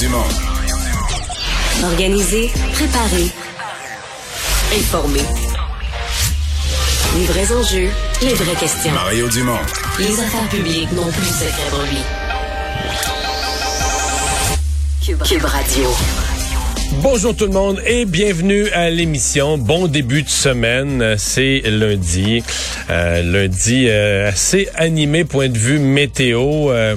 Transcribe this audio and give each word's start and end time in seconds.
Dumont. 0.00 0.18
Organiser, 1.84 2.50
préparer, 2.72 3.30
informer. 4.76 5.20
Les 7.16 7.24
vrais 7.24 7.52
enjeux, 7.52 7.88
les 8.20 8.34
vraies 8.34 8.56
questions. 8.56 8.92
Mario 8.92 9.28
Dumont. 9.28 9.58
Les 9.98 10.20
affaires 10.20 10.48
publiques 10.50 10.92
n'ont 10.92 11.10
plus 11.10 11.22
de 11.22 11.32
secret 11.32 11.70
pour 11.70 11.82
lui. 11.82 11.98
Cube, 15.04 15.22
Cube 15.22 15.44
Radio. 15.44 15.88
Bonjour 17.02 17.34
tout 17.34 17.46
le 17.46 17.52
monde 17.52 17.80
et 17.86 18.04
bienvenue 18.04 18.68
à 18.70 18.90
l'émission. 18.90 19.56
Bon 19.56 19.86
début 19.86 20.22
de 20.22 20.28
semaine, 20.28 21.16
c'est 21.16 21.62
lundi. 21.64 22.42
Euh, 22.90 23.22
lundi 23.22 23.86
euh, 23.88 24.28
assez 24.28 24.68
animé 24.74 25.24
point 25.24 25.48
de 25.48 25.58
vue 25.58 25.78
météo. 25.78 26.70
Euh, 26.70 26.96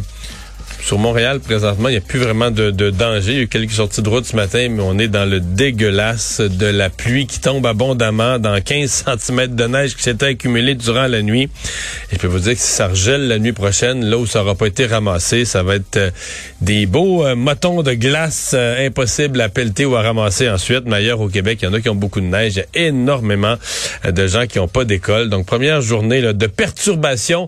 sur 0.89 0.97
Montréal, 0.97 1.39
présentement, 1.39 1.87
il 1.89 1.91
n'y 1.91 1.97
a 1.99 2.01
plus 2.01 2.17
vraiment 2.17 2.49
de, 2.49 2.71
danger. 2.71 3.33
Il 3.33 3.37
y 3.37 3.39
a 3.41 3.43
eu 3.43 3.47
quelques 3.47 3.73
sorties 3.73 4.01
de 4.01 4.09
route 4.09 4.25
ce 4.25 4.35
matin, 4.35 4.69
mais 4.71 4.81
on 4.81 4.97
est 4.97 5.07
dans 5.07 5.29
le 5.29 5.39
dégueulasse 5.39 6.41
de 6.41 6.65
la 6.65 6.89
pluie 6.89 7.27
qui 7.27 7.39
tombe 7.39 7.67
abondamment, 7.67 8.39
dans 8.39 8.59
15 8.59 9.05
cm 9.19 9.53
de 9.53 9.65
neige 9.65 9.95
qui 9.95 10.01
s'était 10.01 10.25
accumulée 10.25 10.73
durant 10.73 11.05
la 11.05 11.21
nuit. 11.21 11.43
Et 12.11 12.15
je 12.15 12.17
peux 12.17 12.25
vous 12.25 12.39
dire 12.39 12.53
que 12.53 12.59
si 12.59 12.71
ça 12.71 12.87
regèle 12.87 13.27
la 13.27 13.37
nuit 13.37 13.53
prochaine, 13.53 14.03
là 14.03 14.17
où 14.17 14.25
ça 14.25 14.39
n'aura 14.39 14.55
pas 14.55 14.65
été 14.65 14.87
ramassé, 14.87 15.45
ça 15.45 15.61
va 15.61 15.75
être 15.75 15.97
euh, 15.97 16.09
des 16.61 16.87
beaux 16.87 17.23
euh, 17.23 17.35
motons 17.35 17.83
de 17.83 17.93
glace 17.93 18.53
euh, 18.55 18.87
impossibles 18.87 19.41
à 19.41 19.49
pelleter 19.49 19.85
ou 19.85 19.95
à 19.95 20.01
ramasser 20.01 20.49
ensuite. 20.49 20.85
Mais 20.87 20.95
ailleurs 20.95 21.21
au 21.21 21.29
Québec, 21.29 21.59
il 21.61 21.65
y 21.65 21.67
en 21.67 21.73
a 21.73 21.81
qui 21.81 21.89
ont 21.89 21.95
beaucoup 21.95 22.19
de 22.19 22.25
neige. 22.25 22.53
Il 22.55 22.57
y 22.57 22.61
a 22.61 22.87
énormément 22.87 23.57
de 24.11 24.25
gens 24.25 24.47
qui 24.47 24.57
n'ont 24.57 24.67
pas 24.67 24.85
d'école. 24.85 25.29
Donc, 25.29 25.45
première 25.45 25.81
journée 25.81 26.33
de 26.33 26.47
perturbation 26.47 27.47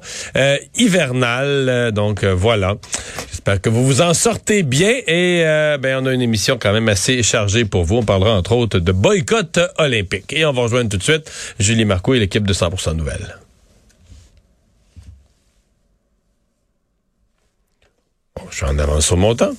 hivernale. 0.76 1.92
donc, 1.92 2.24
voilà. 2.24 2.76
J'espère 3.42 3.62
que 3.62 3.70
vous 3.70 3.84
vous 3.84 4.02
en 4.02 4.14
sortez 4.14 4.62
bien 4.62 4.92
et 5.08 5.42
euh, 5.44 5.80
ben, 5.80 6.04
on 6.04 6.06
a 6.06 6.14
une 6.14 6.22
émission 6.22 6.60
quand 6.62 6.74
même 6.74 6.88
assez 6.88 7.24
chargée 7.24 7.66
pour 7.66 7.86
vous. 7.86 7.96
On 7.96 8.04
parlera 8.04 8.38
entre 8.38 8.52
autres 8.52 8.78
de 8.78 8.92
boycott 8.92 9.60
olympique. 9.80 10.32
Et 10.32 10.46
on 10.46 10.54
va 10.54 10.62
rejoindre 10.62 10.92
tout 10.92 10.98
de 10.98 11.02
suite 11.02 11.32
Julie 11.58 11.86
Marco 11.86 12.14
et 12.14 12.20
l'équipe 12.20 12.46
de 12.46 12.54
100% 12.54 12.94
Nouvelles. 12.94 13.40
je 18.52 18.58
suis 18.58 18.66
en 18.66 18.78
avance 18.78 19.08
sur 19.08 19.18
mon 19.18 19.34
temps. 19.34 19.54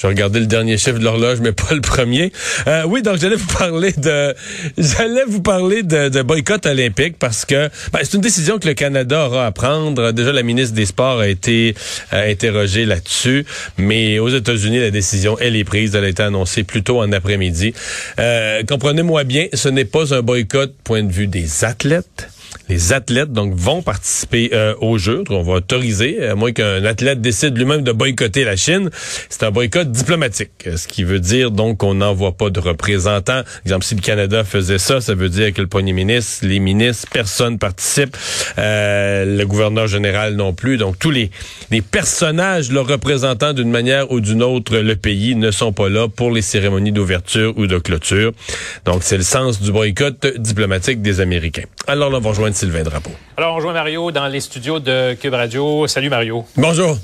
Je 0.00 0.06
regardé 0.06 0.38
le 0.38 0.46
dernier 0.46 0.78
chiffre 0.78 1.00
de 1.00 1.04
l'horloge, 1.04 1.40
mais 1.40 1.50
pas 1.50 1.74
le 1.74 1.80
premier. 1.80 2.30
Euh, 2.68 2.84
oui, 2.86 3.02
donc 3.02 3.16
j'allais 3.18 3.34
vous 3.34 3.52
parler 3.52 3.90
de 3.90 4.32
j'allais 4.78 5.24
vous 5.26 5.42
parler 5.42 5.82
de, 5.82 6.22
boycott 6.22 6.66
olympique 6.66 7.16
parce 7.18 7.44
que 7.44 7.68
ben, 7.92 7.98
c'est 8.02 8.14
une 8.14 8.20
décision 8.20 8.60
que 8.60 8.68
le 8.68 8.74
Canada 8.74 9.26
aura 9.26 9.46
à 9.46 9.50
prendre. 9.50 10.12
Déjà, 10.12 10.32
la 10.32 10.44
ministre 10.44 10.76
des 10.76 10.86
Sports 10.86 11.18
a 11.18 11.26
été 11.26 11.74
interrogée 12.12 12.84
là-dessus, 12.84 13.44
mais 13.76 14.20
aux 14.20 14.28
États-Unis, 14.28 14.78
la 14.78 14.92
décision 14.92 15.36
elle 15.40 15.56
est 15.56 15.64
prise. 15.64 15.96
Elle 15.96 16.04
a 16.04 16.08
été 16.08 16.22
annoncée 16.22 16.62
plus 16.62 16.84
tôt 16.84 17.00
en 17.00 17.10
après-midi. 17.10 17.74
Euh, 18.20 18.62
comprenez-moi 18.62 19.24
bien, 19.24 19.46
ce 19.52 19.68
n'est 19.68 19.84
pas 19.84 20.14
un 20.14 20.22
boycott 20.22 20.74
point 20.84 21.02
de 21.02 21.12
vue 21.12 21.26
des 21.26 21.64
athlètes 21.64 22.28
les 22.68 22.92
athlètes 22.92 23.32
donc 23.32 23.54
vont 23.54 23.82
participer 23.82 24.50
euh, 24.52 24.74
aux 24.80 24.98
Jeux. 24.98 25.24
On 25.30 25.42
va 25.42 25.54
autoriser, 25.54 26.26
à 26.26 26.34
moins 26.34 26.52
qu'un 26.52 26.84
athlète 26.84 27.20
décide 27.20 27.56
lui-même 27.56 27.82
de 27.82 27.92
boycotter 27.92 28.44
la 28.44 28.56
Chine. 28.56 28.90
C'est 29.28 29.42
un 29.42 29.50
boycott 29.50 29.90
diplomatique, 29.90 30.68
ce 30.76 30.86
qui 30.86 31.04
veut 31.04 31.20
dire 31.20 31.50
donc 31.50 31.78
qu'on 31.78 31.94
n'envoie 31.94 32.32
pas 32.32 32.50
de 32.50 32.60
représentants. 32.60 33.42
Exemple, 33.64 33.84
si 33.84 33.94
le 33.94 34.00
Canada 34.00 34.44
faisait 34.44 34.78
ça, 34.78 35.00
ça 35.00 35.14
veut 35.14 35.28
dire 35.28 35.52
que 35.52 35.60
le 35.60 35.68
premier 35.68 35.92
ministre, 35.92 36.46
les 36.46 36.58
ministres, 36.58 37.08
personne 37.12 37.58
participe, 37.58 38.16
euh, 38.58 39.24
le 39.38 39.46
gouverneur 39.46 39.86
général 39.86 40.34
non 40.34 40.52
plus. 40.52 40.76
Donc 40.76 40.98
tous 40.98 41.10
les, 41.10 41.30
les 41.70 41.82
personnages 41.82 42.70
le 42.70 42.80
représentant 42.80 43.52
d'une 43.52 43.70
manière 43.70 44.10
ou 44.10 44.20
d'une 44.20 44.42
autre 44.42 44.76
le 44.78 44.96
pays 44.96 45.34
ne 45.34 45.50
sont 45.50 45.72
pas 45.72 45.88
là 45.88 46.08
pour 46.08 46.30
les 46.30 46.42
cérémonies 46.42 46.92
d'ouverture 46.92 47.56
ou 47.56 47.66
de 47.66 47.78
clôture. 47.78 48.32
Donc 48.84 49.02
c'est 49.02 49.16
le 49.16 49.22
sens 49.22 49.60
du 49.60 49.72
boycott 49.72 50.26
diplomatique 50.38 51.02
des 51.02 51.20
Américains. 51.20 51.64
Alors 51.86 52.10
là, 52.10 52.18
on 52.18 52.20
va 52.20 52.30
rejoindre 52.30 52.57
Sylvain 52.58 52.82
Drapeau. 52.82 53.12
Alors, 53.36 53.52
on 53.52 53.56
rejoint 53.56 53.72
Mario 53.72 54.10
dans 54.10 54.26
les 54.26 54.40
studios 54.40 54.80
de 54.80 55.14
Cube 55.14 55.34
Radio. 55.34 55.86
Salut, 55.86 56.10
Mario. 56.10 56.44
Bonjour. 56.56 56.98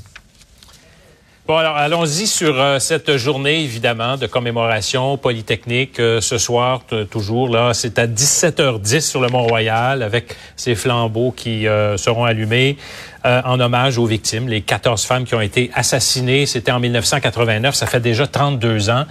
Bon, 1.46 1.56
alors 1.56 1.76
allons-y 1.76 2.26
sur 2.26 2.58
euh, 2.58 2.80
cette 2.80 3.16
journée, 3.18 3.62
évidemment, 3.62 4.16
de 4.16 4.26
commémoration 4.26 5.16
polytechnique. 5.16 6.00
Euh, 6.00 6.20
ce 6.20 6.38
soir, 6.38 6.80
toujours, 7.08 7.48
là, 7.48 7.72
c'est 7.72 8.00
à 8.00 8.08
17h10 8.08 9.00
sur 9.02 9.20
le 9.20 9.28
Mont-Royal 9.28 10.02
avec 10.02 10.34
ces 10.56 10.74
flambeaux 10.74 11.30
qui 11.30 11.68
euh, 11.68 11.96
seront 11.96 12.24
allumés 12.24 12.76
en 13.24 13.58
hommage 13.58 13.96
aux 13.96 14.04
victimes, 14.04 14.48
les 14.48 14.60
14 14.60 15.02
femmes 15.04 15.24
qui 15.24 15.34
ont 15.34 15.40
été 15.40 15.70
assassinées. 15.72 16.44
C'était 16.44 16.72
en 16.72 16.80
1989, 16.80 17.74
ça 17.74 17.86
fait 17.86 18.00
déjà 18.00 18.26
32 18.26 18.90
ans. 18.90 19.06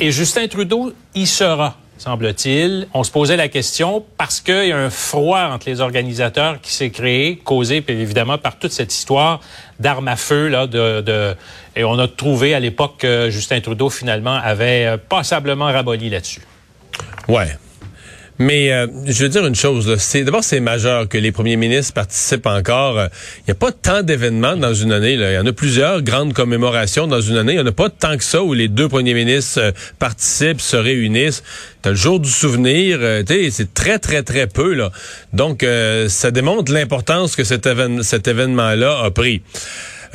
Et 0.00 0.10
Justin 0.10 0.48
Trudeau 0.48 0.92
y 1.14 1.26
sera 1.26 1.76
semble-t-il. 1.98 2.88
On 2.94 3.04
se 3.04 3.10
posait 3.10 3.36
la 3.36 3.48
question 3.48 4.04
parce 4.16 4.40
qu'il 4.40 4.66
y 4.66 4.72
a 4.72 4.78
un 4.78 4.90
froid 4.90 5.40
entre 5.52 5.68
les 5.68 5.80
organisateurs 5.80 6.60
qui 6.60 6.72
s'est 6.72 6.90
créé, 6.90 7.36
causé 7.36 7.84
évidemment 7.88 8.38
par 8.38 8.58
toute 8.58 8.72
cette 8.72 8.92
histoire 8.92 9.40
d'armes 9.80 10.08
à 10.08 10.16
feu 10.16 10.48
là 10.48 10.66
de, 10.66 11.34
et 11.74 11.84
on 11.84 11.98
a 11.98 12.08
trouvé 12.08 12.54
à 12.54 12.60
l'époque 12.60 12.96
que 12.98 13.30
Justin 13.30 13.60
Trudeau 13.60 13.90
finalement 13.90 14.34
avait 14.34 14.86
euh, 14.86 14.96
passablement 14.96 15.66
raboli 15.66 16.08
là-dessus. 16.10 16.42
Ouais. 17.28 17.56
Mais 18.38 18.72
euh, 18.72 18.86
je 19.06 19.22
veux 19.22 19.28
dire 19.28 19.46
une 19.46 19.54
chose, 19.54 19.96
c'est 19.98 20.22
d'abord 20.24 20.44
c'est 20.44 20.60
majeur 20.60 21.08
que 21.08 21.16
les 21.16 21.32
premiers 21.32 21.56
ministres 21.56 21.94
participent 21.94 22.46
encore. 22.46 23.00
Il 23.00 23.44
n'y 23.48 23.52
a 23.52 23.54
pas 23.54 23.72
tant 23.72 24.02
d'événements 24.02 24.56
dans 24.56 24.74
une 24.74 24.92
année. 24.92 25.14
Il 25.14 25.20
y 25.20 25.38
en 25.38 25.46
a 25.46 25.52
plusieurs 25.52 26.02
grandes 26.02 26.34
commémorations 26.34 27.06
dans 27.06 27.20
une 27.20 27.36
année. 27.36 27.52
Il 27.52 27.56
n'y 27.56 27.62
en 27.62 27.66
a 27.66 27.72
pas 27.72 27.88
tant 27.88 28.16
que 28.16 28.24
ça 28.24 28.42
où 28.42 28.52
les 28.52 28.68
deux 28.68 28.88
premiers 28.88 29.14
ministres 29.14 29.60
euh, 29.60 29.72
participent, 29.98 30.60
se 30.60 30.76
réunissent. 30.76 31.42
T'as 31.80 31.90
le 31.90 31.96
jour 31.96 32.20
du 32.20 32.30
souvenir, 32.30 32.98
euh, 33.00 33.22
c'est 33.50 33.72
très 33.72 33.98
très 33.98 34.22
très 34.22 34.46
peu 34.46 34.74
là. 34.74 34.90
Donc 35.32 35.64
ça 36.08 36.30
démontre 36.30 36.72
l'importance 36.72 37.36
que 37.36 37.44
cet, 37.44 37.68
cet 38.02 38.28
événement-là 38.28 39.02
a 39.04 39.10
pris. 39.10 39.42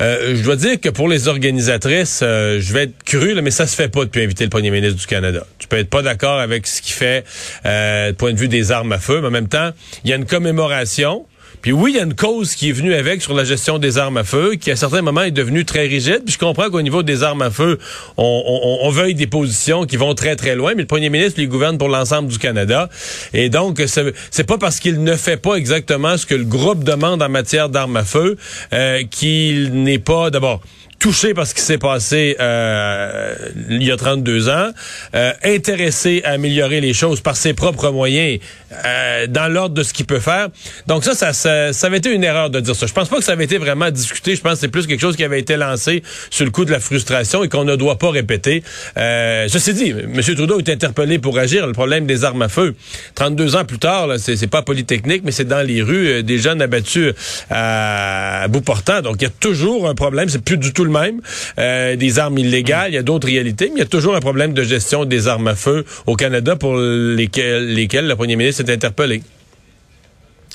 Euh, 0.00 0.34
je 0.36 0.42
dois 0.42 0.56
dire 0.56 0.80
que 0.80 0.88
pour 0.88 1.08
les 1.08 1.28
organisatrices, 1.28 2.20
euh, 2.22 2.60
je 2.60 2.72
vais 2.72 2.84
être 2.84 3.02
cru, 3.04 3.40
mais 3.42 3.50
ça 3.50 3.66
se 3.66 3.76
fait 3.76 3.88
pas 3.88 4.04
depuis 4.04 4.22
inviter 4.22 4.44
le 4.44 4.50
premier 4.50 4.70
ministre 4.70 4.98
du 4.98 5.06
Canada. 5.06 5.46
Tu 5.58 5.68
peux 5.68 5.78
être 5.78 5.90
pas 5.90 6.02
d'accord 6.02 6.38
avec 6.38 6.66
ce 6.66 6.82
qu'il 6.82 6.94
fait 6.94 7.24
euh, 7.66 8.10
du 8.10 8.16
point 8.16 8.32
de 8.32 8.38
vue 8.38 8.48
des 8.48 8.72
armes 8.72 8.92
à 8.92 8.98
feu, 8.98 9.20
mais 9.20 9.28
en 9.28 9.32
même 9.32 9.48
temps, 9.48 9.70
il 10.04 10.10
y 10.10 10.12
a 10.12 10.16
une 10.16 10.26
commémoration. 10.26 11.26
Puis 11.62 11.70
oui, 11.70 11.92
il 11.92 11.96
y 11.96 12.00
a 12.00 12.02
une 12.02 12.14
cause 12.14 12.56
qui 12.56 12.70
est 12.70 12.72
venue 12.72 12.92
avec 12.92 13.22
sur 13.22 13.34
la 13.34 13.44
gestion 13.44 13.78
des 13.78 13.96
armes 13.96 14.16
à 14.16 14.24
feu, 14.24 14.56
qui 14.56 14.72
à 14.72 14.76
certains 14.76 15.00
moments 15.00 15.22
est 15.22 15.30
devenue 15.30 15.64
très 15.64 15.86
rigide. 15.86 16.22
Puis 16.24 16.34
je 16.34 16.38
comprends 16.38 16.68
qu'au 16.70 16.82
niveau 16.82 17.04
des 17.04 17.22
armes 17.22 17.42
à 17.42 17.52
feu, 17.52 17.78
on, 18.16 18.80
on, 18.82 18.90
veuille 18.90 19.14
des 19.14 19.28
positions 19.28 19.86
qui 19.86 19.96
vont 19.96 20.14
très 20.14 20.34
très 20.34 20.56
loin, 20.56 20.72
mais 20.74 20.82
le 20.82 20.88
premier 20.88 21.08
ministre 21.08 21.38
lui 21.38 21.46
gouverne 21.46 21.78
pour 21.78 21.88
l'ensemble 21.88 22.28
du 22.28 22.38
Canada. 22.38 22.88
Et 23.32 23.48
donc, 23.48 23.80
c'est 23.86 24.44
pas 24.44 24.58
parce 24.58 24.80
qu'il 24.80 25.04
ne 25.04 25.14
fait 25.14 25.36
pas 25.36 25.54
exactement 25.54 26.16
ce 26.16 26.26
que 26.26 26.34
le 26.34 26.44
groupe 26.44 26.82
demande 26.82 27.22
en 27.22 27.28
matière 27.28 27.68
d'armes 27.68 27.96
à 27.96 28.04
feu 28.04 28.36
euh, 28.72 29.04
qu'il 29.08 29.84
n'est 29.84 30.00
pas 30.00 30.30
d'abord 30.30 30.60
touché 31.02 31.34
par 31.34 31.48
ce 31.48 31.54
qui 31.54 31.62
s'est 31.62 31.78
passé 31.78 32.36
euh, 32.38 33.34
il 33.68 33.82
y 33.82 33.90
a 33.90 33.96
32 33.96 34.48
ans, 34.48 34.70
euh, 35.16 35.32
intéressé 35.42 36.22
à 36.24 36.30
améliorer 36.30 36.80
les 36.80 36.94
choses 36.94 37.20
par 37.20 37.36
ses 37.36 37.54
propres 37.54 37.90
moyens 37.90 38.38
euh, 38.84 39.26
dans 39.26 39.52
l'ordre 39.52 39.74
de 39.74 39.82
ce 39.82 39.92
qu'il 39.92 40.06
peut 40.06 40.20
faire. 40.20 40.48
Donc 40.86 41.04
ça, 41.04 41.14
ça, 41.14 41.32
ça, 41.32 41.72
ça, 41.72 41.86
avait 41.86 41.98
été 41.98 42.10
une 42.10 42.24
erreur 42.24 42.50
de 42.50 42.60
dire 42.60 42.74
ça. 42.74 42.86
Je 42.86 42.92
pense 42.92 43.08
pas 43.08 43.16
que 43.16 43.24
ça 43.24 43.32
avait 43.32 43.44
été 43.44 43.58
vraiment 43.58 43.90
discuté. 43.90 44.34
Je 44.34 44.40
pense 44.40 44.54
que 44.54 44.58
c'est 44.60 44.68
plus 44.68 44.86
quelque 44.86 45.00
chose 45.00 45.16
qui 45.16 45.24
avait 45.24 45.40
été 45.40 45.56
lancé 45.56 46.02
sur 46.30 46.44
le 46.44 46.50
coup 46.50 46.64
de 46.64 46.70
la 46.70 46.80
frustration 46.80 47.44
et 47.44 47.48
qu'on 47.48 47.64
ne 47.64 47.76
doit 47.76 47.98
pas 47.98 48.10
répéter. 48.10 48.62
Euh, 48.96 49.46
ceci 49.48 49.74
dit, 49.74 49.90
M. 49.90 50.20
Trudeau 50.22 50.58
est 50.58 50.68
interpellé 50.68 51.18
pour 51.18 51.38
agir. 51.38 51.66
Le 51.66 51.72
problème 51.72 52.06
des 52.06 52.24
armes 52.24 52.42
à 52.42 52.48
feu. 52.48 52.74
32 53.14 53.56
ans 53.56 53.64
plus 53.64 53.78
tard, 53.78 54.08
c'est 54.18 54.46
pas 54.46 54.62
polytechnique, 54.62 55.22
mais 55.24 55.32
c'est 55.32 55.44
dans 55.44 55.66
les 55.66 55.82
rues 55.82 56.08
euh, 56.08 56.22
des 56.22 56.38
jeunes 56.38 56.62
abattus 56.62 57.12
à, 57.50 58.42
à 58.42 58.48
bout 58.48 58.60
portant. 58.60 59.02
Donc 59.02 59.16
il 59.20 59.24
y 59.24 59.26
a 59.26 59.32
toujours 59.40 59.88
un 59.88 59.94
problème. 59.94 60.28
C'est 60.28 60.42
plus 60.42 60.58
du 60.58 60.72
tout 60.72 60.84
le 60.84 60.90
même. 60.90 61.20
Euh, 61.58 61.96
des 61.96 62.18
armes 62.18 62.38
illégales, 62.38 62.90
il 62.90 62.94
y 62.94 62.98
a 62.98 63.02
d'autres 63.02 63.26
réalités, 63.26 63.66
mais 63.66 63.76
il 63.76 63.80
y 63.80 63.82
a 63.82 63.86
toujours 63.86 64.16
un 64.16 64.20
problème 64.20 64.54
de 64.54 64.62
gestion 64.62 65.04
des 65.04 65.28
armes 65.28 65.48
à 65.48 65.54
feu 65.54 65.84
au 66.06 66.16
Canada 66.16 66.56
pour 66.56 66.76
lesquelles, 66.76 67.74
lesquelles 67.74 68.06
le 68.06 68.16
premier 68.16 68.36
ministre 68.36 68.61
est 68.68 68.72
interpellé. 68.72 69.22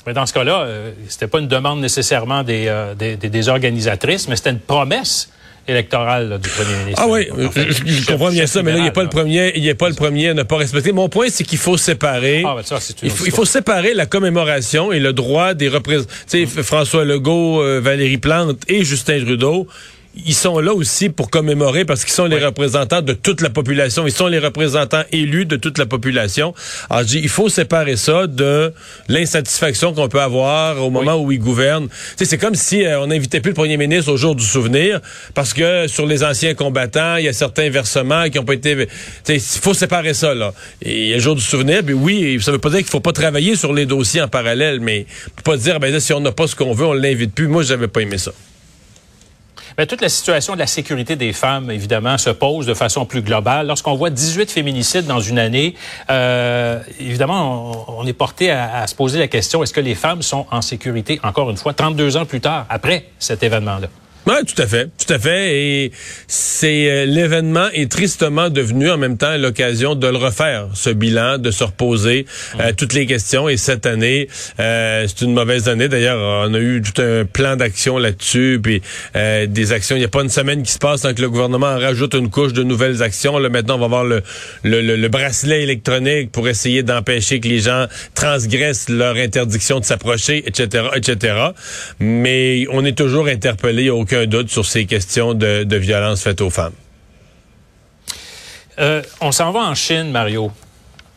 Mais 0.06 0.14
dans 0.14 0.26
ce 0.26 0.32
cas-là, 0.32 0.62
euh, 0.62 0.92
c'était 1.08 1.26
pas 1.26 1.38
une 1.38 1.48
demande 1.48 1.80
nécessairement 1.80 2.42
des, 2.42 2.66
euh, 2.68 2.94
des, 2.94 3.16
des 3.16 3.48
organisatrices, 3.48 4.28
mais 4.28 4.36
c'était 4.36 4.50
une 4.50 4.60
promesse 4.60 5.30
électorale 5.66 6.40
du 6.42 6.48
premier 6.48 6.76
ministre. 6.78 7.02
Ah 7.04 7.08
oui, 7.08 7.28
je, 7.28 8.06
comprends 8.06 8.30
bien 8.30 8.46
ça, 8.46 8.62
mais 8.62 8.72
là, 8.72 8.78
il 8.78 8.84
n'est 8.84 8.90
pas 8.90 9.02
le 9.02 9.10
premier, 9.10 9.52
il 9.54 9.68
est 9.68 9.74
pas 9.74 9.90
le 9.90 9.94
premier 9.94 10.30
à 10.30 10.34
ne 10.34 10.44
pas 10.44 10.56
respecter. 10.56 10.92
Mon 10.92 11.10
point, 11.10 11.26
c'est 11.28 11.44
qu'il 11.44 11.58
faut 11.58 11.76
séparer. 11.76 12.42
Ah, 12.46 12.54
ben 12.56 12.62
ça, 12.62 12.78
il, 13.02 13.10
faut, 13.10 13.26
il 13.26 13.32
faut 13.32 13.44
séparer 13.44 13.92
la 13.92 14.06
commémoration 14.06 14.92
et 14.92 14.98
le 14.98 15.12
droit 15.12 15.52
des 15.52 15.68
représentants. 15.68 16.10
Tu 16.30 16.46
sais, 16.46 16.62
François 16.62 17.04
Legault, 17.04 17.62
Valérie 17.82 18.16
Plante 18.16 18.62
et 18.66 18.84
Justin 18.84 19.22
Trudeau 19.22 19.66
ils 20.26 20.34
sont 20.34 20.58
là 20.58 20.72
aussi 20.72 21.08
pour 21.08 21.30
commémorer 21.30 21.84
parce 21.84 22.04
qu'ils 22.04 22.14
sont 22.14 22.26
les 22.26 22.44
représentants 22.44 23.02
de 23.02 23.12
toute 23.12 23.40
la 23.40 23.50
population. 23.50 24.06
Ils 24.06 24.12
sont 24.12 24.26
les 24.26 24.38
représentants 24.38 25.02
élus 25.12 25.46
de 25.46 25.56
toute 25.56 25.78
la 25.78 25.86
population. 25.86 26.54
Alors, 26.90 27.02
je 27.02 27.08
dis, 27.08 27.20
il 27.22 27.28
faut 27.28 27.48
séparer 27.48 27.96
ça 27.96 28.26
de 28.26 28.72
l'insatisfaction 29.08 29.92
qu'on 29.94 30.08
peut 30.08 30.20
avoir 30.20 30.82
au 30.82 30.90
moment 30.90 31.16
où 31.16 31.32
ils 31.32 31.38
gouvernent. 31.38 31.88
c'est 32.16 32.38
comme 32.38 32.54
si 32.54 32.84
euh, 32.84 33.00
on 33.00 33.08
n'invitait 33.08 33.40
plus 33.40 33.50
le 33.50 33.54
premier 33.54 33.76
ministre 33.76 34.12
au 34.12 34.16
jour 34.16 34.34
du 34.34 34.44
souvenir 34.44 35.00
parce 35.34 35.54
que 35.54 35.86
sur 35.86 36.06
les 36.06 36.24
anciens 36.24 36.54
combattants, 36.54 37.16
il 37.16 37.24
y 37.24 37.28
a 37.28 37.32
certains 37.32 37.70
versements 37.70 38.28
qui 38.28 38.38
ont 38.38 38.44
pas 38.44 38.54
été... 38.54 38.88
Il 39.28 39.40
faut 39.40 39.74
séparer 39.74 40.14
ça, 40.14 40.34
là. 40.34 40.52
Et 40.82 41.14
le 41.14 41.20
jour 41.20 41.34
du 41.34 41.42
souvenir, 41.42 41.82
puis 41.84 41.94
oui, 41.94 42.38
ça 42.40 42.52
veut 42.52 42.58
pas 42.58 42.70
dire 42.70 42.78
qu'il 42.78 42.88
faut 42.88 43.00
pas 43.00 43.12
travailler 43.12 43.56
sur 43.56 43.72
les 43.72 43.86
dossiers 43.86 44.22
en 44.22 44.28
parallèle, 44.28 44.80
mais 44.80 45.06
pas 45.44 45.56
dire, 45.56 45.80
ben 45.80 45.92
là, 45.92 46.00
si 46.00 46.12
on 46.12 46.20
n'a 46.20 46.32
pas 46.32 46.46
ce 46.46 46.56
qu'on 46.56 46.72
veut, 46.72 46.86
on 46.86 46.92
l'invite 46.92 47.34
plus. 47.34 47.48
Moi, 47.48 47.62
j'avais 47.62 47.88
pas 47.88 48.00
aimé 48.00 48.18
ça. 48.18 48.32
Bien, 49.78 49.86
toute 49.86 50.00
la 50.00 50.08
situation 50.08 50.54
de 50.54 50.58
la 50.58 50.66
sécurité 50.66 51.14
des 51.14 51.32
femmes, 51.32 51.70
évidemment, 51.70 52.18
se 52.18 52.30
pose 52.30 52.66
de 52.66 52.74
façon 52.74 53.06
plus 53.06 53.22
globale. 53.22 53.68
Lorsqu'on 53.68 53.94
voit 53.94 54.10
18 54.10 54.50
féminicides 54.50 55.06
dans 55.06 55.20
une 55.20 55.38
année, 55.38 55.76
euh, 56.10 56.80
évidemment, 56.98 57.86
on, 57.86 58.04
est 58.04 58.12
porté 58.12 58.50
à 58.50 58.84
se 58.88 58.96
poser 58.96 59.20
la 59.20 59.28
question, 59.28 59.62
est-ce 59.62 59.72
que 59.72 59.80
les 59.80 59.94
femmes 59.94 60.22
sont 60.22 60.46
en 60.50 60.62
sécurité, 60.62 61.20
encore 61.22 61.48
une 61.48 61.56
fois, 61.56 61.74
32 61.74 62.16
ans 62.16 62.26
plus 62.26 62.40
tard, 62.40 62.66
après 62.68 63.04
cet 63.20 63.44
événement-là? 63.44 63.86
Oui, 64.28 64.34
tout 64.44 64.60
à 64.60 64.66
fait, 64.66 64.90
tout 64.98 65.10
à 65.10 65.18
fait. 65.18 65.56
Et 65.56 65.92
c'est 66.26 66.90
euh, 66.90 67.06
l'événement 67.06 67.68
est 67.72 67.90
tristement 67.90 68.50
devenu 68.50 68.90
en 68.90 68.98
même 68.98 69.16
temps 69.16 69.38
l'occasion 69.38 69.94
de 69.94 70.06
le 70.06 70.18
refaire, 70.18 70.66
ce 70.74 70.90
bilan, 70.90 71.38
de 71.38 71.50
se 71.50 71.64
reposer 71.64 72.26
euh, 72.60 72.72
toutes 72.76 72.92
les 72.92 73.06
questions. 73.06 73.48
Et 73.48 73.56
cette 73.56 73.86
année, 73.86 74.28
euh, 74.60 75.06
c'est 75.08 75.24
une 75.24 75.32
mauvaise 75.32 75.70
année. 75.70 75.88
D'ailleurs, 75.88 76.46
on 76.46 76.52
a 76.52 76.58
eu 76.58 76.82
tout 76.82 77.00
un 77.00 77.24
plan 77.24 77.56
d'action 77.56 77.96
là-dessus, 77.96 78.60
puis 78.62 78.82
des 79.14 79.72
actions. 79.72 79.96
Il 79.96 80.00
n'y 80.00 80.04
a 80.04 80.08
pas 80.08 80.22
une 80.22 80.28
semaine 80.28 80.62
qui 80.62 80.72
se 80.72 80.78
passe 80.78 81.00
sans 81.02 81.14
que 81.14 81.22
le 81.22 81.30
gouvernement 81.30 81.68
en 81.68 81.78
rajoute 81.78 82.12
une 82.12 82.28
couche 82.28 82.52
de 82.52 82.62
nouvelles 82.62 83.02
actions. 83.02 83.38
Là, 83.38 83.48
maintenant, 83.48 83.76
on 83.76 83.78
va 83.78 83.86
avoir 83.86 84.04
le, 84.04 84.22
le, 84.62 84.82
le, 84.82 85.08
bracelet 85.08 85.62
électronique 85.62 86.32
pour 86.32 86.48
essayer 86.48 86.82
d'empêcher 86.82 87.40
que 87.40 87.48
les 87.48 87.60
gens 87.60 87.86
transgressent 88.14 88.90
leur 88.90 89.16
interdiction 89.16 89.80
de 89.80 89.86
s'approcher, 89.86 90.42
etc., 90.46 90.88
etc. 90.94 91.34
Mais 91.98 92.66
on 92.70 92.84
est 92.84 92.96
toujours 92.96 93.28
interpellé. 93.28 93.82
Il 93.82 93.84
n'y 93.84 93.90
a 93.90 93.94
aucun 93.94 94.17
doute 94.26 94.50
sur 94.50 94.64
ces 94.64 94.86
questions 94.86 95.34
de, 95.34 95.76
violence 95.76 96.22
faites 96.22 96.40
aux 96.40 96.50
femmes. 96.50 96.72
Euh, 98.78 99.02
on 99.20 99.32
s'en 99.32 99.50
va 99.50 99.60
en 99.60 99.74
Chine, 99.74 100.10
Mario. 100.10 100.52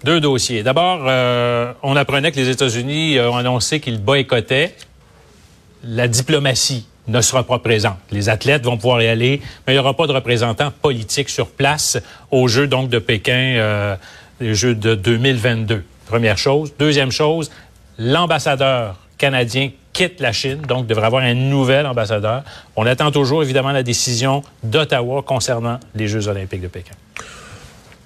Deux 0.03 0.19
dossiers. 0.19 0.63
D'abord, 0.63 1.03
euh, 1.07 1.73
on 1.83 1.95
apprenait 1.95 2.31
que 2.31 2.37
les 2.37 2.49
États-Unis 2.49 3.19
ont 3.19 3.37
annoncé 3.37 3.79
qu'ils 3.79 4.01
boycottaient. 4.01 4.75
La 5.83 6.07
diplomatie 6.07 6.85
ne 7.07 7.21
sera 7.21 7.43
pas 7.43 7.59
présente. 7.59 7.97
Les 8.11 8.29
athlètes 8.29 8.63
vont 8.63 8.77
pouvoir 8.77 9.01
y 9.01 9.07
aller, 9.07 9.41
mais 9.65 9.73
il 9.73 9.75
n'y 9.75 9.79
aura 9.79 9.95
pas 9.95 10.07
de 10.07 10.13
représentants 10.13 10.71
politiques 10.81 11.29
sur 11.29 11.47
place 11.47 11.97
aux 12.29 12.47
Jeux 12.47 12.67
donc 12.67 12.89
de 12.89 12.99
Pékin, 12.99 13.55
euh, 13.57 13.95
les 14.39 14.55
Jeux 14.55 14.75
de 14.75 14.95
2022. 14.95 15.83
Première 16.07 16.37
chose. 16.37 16.73
Deuxième 16.77 17.11
chose, 17.11 17.51
l'ambassadeur 17.97 18.95
canadien 19.17 19.69
quitte 19.93 20.19
la 20.19 20.31
Chine, 20.31 20.61
donc 20.61 20.87
devrait 20.87 21.05
avoir 21.05 21.23
un 21.23 21.33
nouvel 21.33 21.85
ambassadeur. 21.85 22.43
On 22.75 22.85
attend 22.85 23.11
toujours 23.11 23.43
évidemment 23.43 23.71
la 23.71 23.83
décision 23.83 24.43
d'Ottawa 24.63 25.21
concernant 25.21 25.79
les 25.95 26.07
Jeux 26.07 26.27
olympiques 26.27 26.61
de 26.61 26.67
Pékin. 26.67 26.93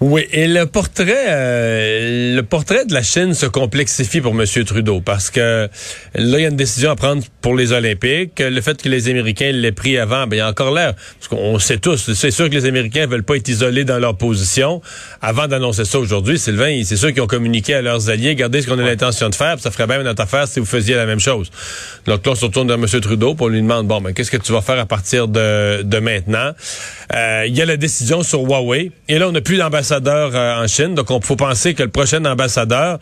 Oui, 0.01 0.27
et 0.33 0.47
le 0.47 0.65
portrait, 0.65 1.25
euh, 1.29 2.35
le 2.35 2.43
portrait 2.43 2.85
de 2.85 2.93
la 2.93 3.01
Chine 3.01 3.33
se 3.33 3.45
complexifie 3.45 4.19
pour 4.19 4.33
M. 4.33 4.45
Trudeau 4.65 4.99
parce 4.99 5.29
que 5.29 5.69
là, 6.15 6.37
il 6.37 6.41
y 6.41 6.45
a 6.45 6.49
une 6.49 6.57
décision 6.57 6.91
à 6.91 6.97
prendre 6.97 7.23
pour 7.39 7.55
les 7.55 7.71
Olympiques. 7.71 8.39
Le 8.39 8.59
fait 8.59 8.81
que 8.81 8.89
les 8.89 9.07
Américains 9.07 9.53
l'aient 9.53 9.71
pris 9.71 9.97
avant, 9.97 10.27
ben, 10.27 10.35
il 10.35 10.39
y 10.39 10.41
a 10.41 10.49
encore 10.49 10.73
l'air, 10.73 10.95
parce 10.95 11.29
qu'on 11.29 11.59
sait 11.59 11.77
tous, 11.77 12.11
c'est 12.13 12.31
sûr 12.31 12.49
que 12.49 12.55
les 12.55 12.65
Américains 12.65 13.07
veulent 13.07 13.23
pas 13.23 13.37
être 13.37 13.47
isolés 13.47 13.85
dans 13.85 13.97
leur 13.97 14.17
position. 14.17 14.81
Avant 15.21 15.47
d'annoncer 15.47 15.85
ça 15.85 15.97
aujourd'hui, 15.97 16.37
Sylvain, 16.37 16.81
c'est 16.83 16.97
sûr 16.97 17.13
qu'ils 17.13 17.21
ont 17.21 17.27
communiqué 17.27 17.75
à 17.75 17.81
leurs 17.81 18.09
alliés, 18.09 18.31
regardez 18.31 18.63
ce 18.63 18.67
qu'on 18.67 18.79
a 18.79 18.83
l'intention 18.83 19.29
de 19.29 19.35
faire, 19.35 19.59
ça 19.61 19.71
ferait 19.71 19.87
bien 19.87 20.03
notre 20.03 20.23
affaire 20.23 20.45
si 20.45 20.59
vous 20.59 20.65
faisiez 20.65 20.95
la 20.95 21.05
même 21.05 21.21
chose. 21.21 21.49
Donc 22.05 22.25
là, 22.25 22.33
on 22.33 22.35
se 22.35 22.43
retourne 22.43 22.67
vers 22.67 22.77
M. 22.77 22.85
Trudeau 23.01 23.33
pour 23.33 23.47
lui 23.47 23.61
demander, 23.61 23.87
bon, 23.87 24.01
ben, 24.01 24.13
qu'est-ce 24.13 24.31
que 24.31 24.37
tu 24.37 24.51
vas 24.51 24.61
faire 24.61 24.77
à 24.77 24.85
partir 24.85 25.29
de, 25.29 25.83
de 25.83 25.99
maintenant? 25.99 26.51
Euh, 27.15 27.45
il 27.47 27.55
y 27.55 27.61
a 27.61 27.65
la 27.65 27.77
décision 27.77 28.23
sur 28.23 28.41
Huawei, 28.41 28.91
et 29.07 29.19
là, 29.19 29.29
on 29.29 29.31
n'a 29.31 29.39
plus 29.39 29.57
d'ambassadeur 29.57 29.84
ambassadeur 29.85 30.31
euh, 30.33 30.63
en 30.63 30.67
Chine. 30.67 30.95
Donc, 30.95 31.11
on 31.11 31.21
faut 31.21 31.35
penser 31.35 31.73
que 31.73 31.83
le 31.83 31.89
prochain 31.89 32.23
ambassadeur 32.25 32.99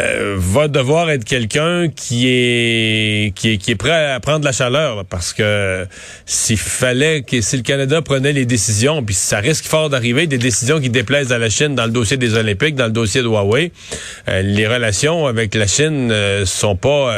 euh, 0.00 0.36
va 0.38 0.68
devoir 0.68 1.10
être 1.10 1.24
quelqu'un 1.24 1.88
qui 1.88 2.28
est, 2.28 3.34
qui 3.34 3.52
est 3.52 3.56
qui 3.58 3.72
est 3.72 3.76
prêt 3.76 4.12
à 4.12 4.20
prendre 4.20 4.44
la 4.44 4.52
chaleur, 4.52 5.04
parce 5.04 5.32
que 5.32 5.86
s'il 6.24 6.58
fallait 6.58 7.22
que 7.22 7.40
si 7.40 7.56
le 7.56 7.62
Canada 7.62 8.00
prenait 8.00 8.32
les 8.32 8.46
décisions, 8.46 9.02
puis 9.02 9.14
ça 9.14 9.38
risque 9.38 9.66
fort 9.66 9.90
d'arriver, 9.90 10.26
des 10.26 10.38
décisions 10.38 10.80
qui 10.80 10.90
déplaisent 10.90 11.32
à 11.32 11.38
la 11.38 11.50
Chine 11.50 11.74
dans 11.74 11.84
le 11.84 11.90
dossier 11.90 12.16
des 12.16 12.34
Olympiques, 12.34 12.74
dans 12.74 12.86
le 12.86 12.92
dossier 12.92 13.22
de 13.22 13.26
Huawei, 13.26 13.72
euh, 14.28 14.42
les 14.42 14.66
relations 14.66 15.26
avec 15.26 15.54
la 15.54 15.66
Chine 15.66 16.12
sont 16.46 16.76
pas 16.76 17.14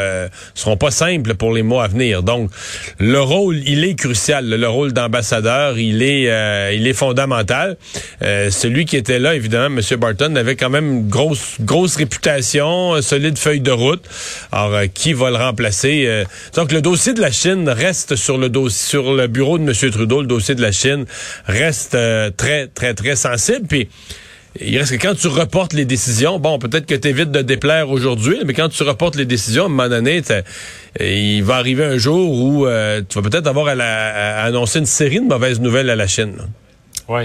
seront 0.55 0.76
pas 0.76 0.91
simples 0.91 1.35
pour 1.35 1.53
les 1.53 1.62
mois 1.62 1.85
à 1.85 1.88
venir. 1.88 2.23
Donc, 2.23 2.50
le 2.99 3.20
rôle, 3.20 3.56
il 3.67 3.85
est 3.85 3.94
crucial. 3.94 4.49
Le 4.49 4.69
rôle 4.69 4.93
d'ambassadeur, 4.93 5.79
il 5.79 6.03
est 6.03 6.76
il 6.76 6.87
est 6.87 6.93
fondamental. 6.93 7.76
celui 8.20 8.85
qui 8.85 8.95
était 8.96 9.19
là, 9.19 9.34
évidemment, 9.34 9.76
M. 9.76 9.98
Barton 9.98 10.34
avait 10.37 10.56
quand 10.56 10.70
même 10.70 10.90
une 10.90 11.08
grosse, 11.08 11.56
grosse 11.60 11.96
réputation, 11.96 13.00
solide 13.02 13.38
feuille 13.38 13.60
de 13.60 13.70
route. 13.70 14.04
Alors, 14.52 14.75
euh, 14.75 14.87
qui 14.87 15.12
va 15.12 15.31
le 15.31 15.37
remplacer? 15.37 16.04
Euh, 16.06 16.25
donc, 16.54 16.72
le 16.72 16.81
dossier 16.81 17.12
de 17.12 17.20
la 17.20 17.31
Chine 17.31 17.69
reste 17.69 18.16
sur 18.16 18.38
le 18.38 18.48
dossier, 18.48 18.88
sur 18.88 19.14
le 19.14 19.26
bureau 19.26 19.58
de 19.58 19.64
M. 19.64 19.90
Trudeau. 19.90 20.20
Le 20.20 20.26
dossier 20.26 20.54
de 20.54 20.62
la 20.62 20.72
Chine 20.72 21.04
reste 21.46 21.94
euh, 21.94 22.31
très, 22.37 22.66
très, 22.66 22.94
très 22.94 23.16
sensible. 23.16 23.66
Puis, 23.66 23.88
il 24.60 24.78
reste 24.78 24.96
que 24.96 25.06
quand 25.06 25.14
tu 25.14 25.28
reportes 25.28 25.75
les 25.75 25.84
décisions, 25.84 26.38
bon, 26.38 26.58
peut-être 26.58 26.87
que 26.87 26.94
tu 26.94 27.08
évites 27.08 27.31
de 27.31 27.43
déplaire 27.43 27.90
aujourd'hui, 27.90 28.38
mais 28.46 28.54
quand 28.54 28.70
tu 28.70 28.82
reportes 28.82 29.16
les 29.16 29.26
décisions, 29.26 29.64
à 29.64 29.66
un 29.66 29.69
moment 29.69 29.88
donné, 29.88 30.22
il 30.98 31.44
va 31.44 31.56
arriver 31.56 31.84
un 31.84 31.98
jour 31.98 32.31
où 32.31 32.64
tu 32.64 33.20
vas 33.20 33.28
peut-être 33.28 33.46
avoir 33.48 33.69
à, 33.69 34.44
annoncer 34.44 34.78
une 34.78 34.87
série 34.87 35.20
de 35.20 35.26
mauvaises 35.26 35.60
nouvelles 35.60 35.90
à 35.90 35.96
la 35.96 36.06
Chine. 36.06 36.37
Oui. 37.08 37.25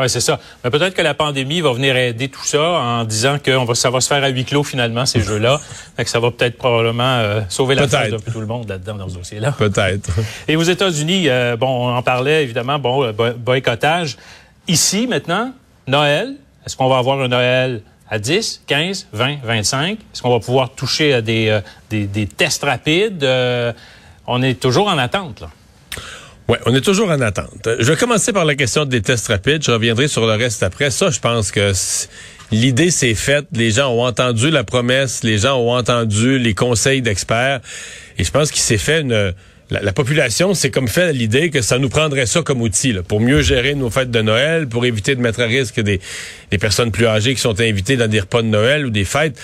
Oui, 0.00 0.08
c'est 0.08 0.20
ça. 0.20 0.40
Mais 0.64 0.70
peut-être 0.70 0.94
que 0.94 1.02
la 1.02 1.12
pandémie 1.12 1.60
va 1.60 1.74
venir 1.74 1.94
aider 1.94 2.28
tout 2.28 2.44
ça 2.44 2.62
en 2.62 3.04
disant 3.04 3.38
que 3.38 3.50
va, 3.50 3.74
ça 3.74 3.90
va 3.90 4.00
se 4.00 4.08
faire 4.08 4.24
à 4.24 4.28
huis 4.28 4.46
clos 4.46 4.64
finalement, 4.64 5.04
ces 5.04 5.20
jeux-là. 5.20 5.60
que 5.98 6.08
ça 6.08 6.20
va 6.20 6.30
peut-être 6.30 6.56
probablement 6.56 7.18
euh, 7.18 7.42
sauver 7.50 7.74
la 7.74 7.86
face 7.86 8.10
d'un 8.10 8.18
peu 8.18 8.32
tout 8.32 8.40
le 8.40 8.46
monde 8.46 8.66
là-dedans 8.66 8.94
dans 8.94 9.08
ce 9.10 9.14
dossier-là. 9.16 9.52
Peut-être. 9.52 10.10
Et 10.48 10.56
aux 10.56 10.62
États-Unis, 10.62 11.28
euh, 11.28 11.56
bon, 11.56 11.88
on 11.88 11.94
en 11.94 12.02
parlait 12.02 12.42
évidemment, 12.42 12.78
bon, 12.78 13.04
euh, 13.04 13.32
boycottage. 13.34 14.16
Ici, 14.68 15.06
maintenant, 15.06 15.52
Noël, 15.86 16.34
est-ce 16.64 16.76
qu'on 16.76 16.88
va 16.88 16.96
avoir 16.96 17.20
un 17.20 17.28
Noël 17.28 17.82
à 18.08 18.18
10, 18.18 18.62
15, 18.66 19.08
20, 19.12 19.36
25? 19.44 19.98
Est-ce 19.98 20.22
qu'on 20.22 20.30
va 20.30 20.40
pouvoir 20.40 20.70
toucher 20.70 21.12
à 21.12 21.20
des, 21.20 21.60
des, 21.90 22.06
des 22.06 22.26
tests 22.26 22.64
rapides? 22.64 23.26
on 24.26 24.42
est 24.42 24.60
toujours 24.60 24.86
en 24.86 24.96
attente, 24.96 25.40
là. 25.40 25.50
Oui, 26.50 26.58
on 26.66 26.74
est 26.74 26.80
toujours 26.80 27.10
en 27.10 27.20
attente. 27.20 27.68
Je 27.78 27.92
vais 27.92 27.96
commencer 27.96 28.32
par 28.32 28.44
la 28.44 28.56
question 28.56 28.84
des 28.84 29.02
tests 29.02 29.28
rapides. 29.28 29.62
Je 29.64 29.70
reviendrai 29.70 30.08
sur 30.08 30.26
le 30.26 30.32
reste 30.32 30.64
après. 30.64 30.90
Ça, 30.90 31.08
je 31.08 31.20
pense 31.20 31.52
que 31.52 31.70
l'idée 32.50 32.90
s'est 32.90 33.14
faite. 33.14 33.46
Les 33.52 33.70
gens 33.70 33.92
ont 33.92 34.04
entendu 34.04 34.50
la 34.50 34.64
promesse. 34.64 35.22
Les 35.22 35.38
gens 35.38 35.60
ont 35.60 35.76
entendu 35.76 36.40
les 36.40 36.52
conseils 36.52 37.02
d'experts. 37.02 37.60
Et 38.18 38.24
je 38.24 38.32
pense 38.32 38.50
qu'il 38.50 38.62
s'est 38.62 38.78
fait 38.78 39.02
une... 39.02 39.32
La, 39.70 39.92
population 39.92 40.52
s'est 40.52 40.72
comme 40.72 40.88
fait 40.88 41.12
l'idée 41.12 41.50
que 41.50 41.62
ça 41.62 41.78
nous 41.78 41.88
prendrait 41.88 42.26
ça 42.26 42.42
comme 42.42 42.62
outil 42.62 42.94
pour 43.06 43.20
mieux 43.20 43.42
gérer 43.42 43.76
nos 43.76 43.88
fêtes 43.88 44.10
de 44.10 44.20
Noël, 44.20 44.66
pour 44.66 44.84
éviter 44.84 45.14
de 45.14 45.20
mettre 45.20 45.42
à 45.42 45.44
risque 45.44 45.78
des, 45.80 46.00
des 46.50 46.58
personnes 46.58 46.90
plus 46.90 47.06
âgées 47.06 47.36
qui 47.36 47.40
sont 47.40 47.60
invitées 47.60 47.96
dans 47.96 48.10
des 48.10 48.18
repas 48.18 48.42
de 48.42 48.48
Noël 48.48 48.86
ou 48.86 48.90
des 48.90 49.04
fêtes. 49.04 49.38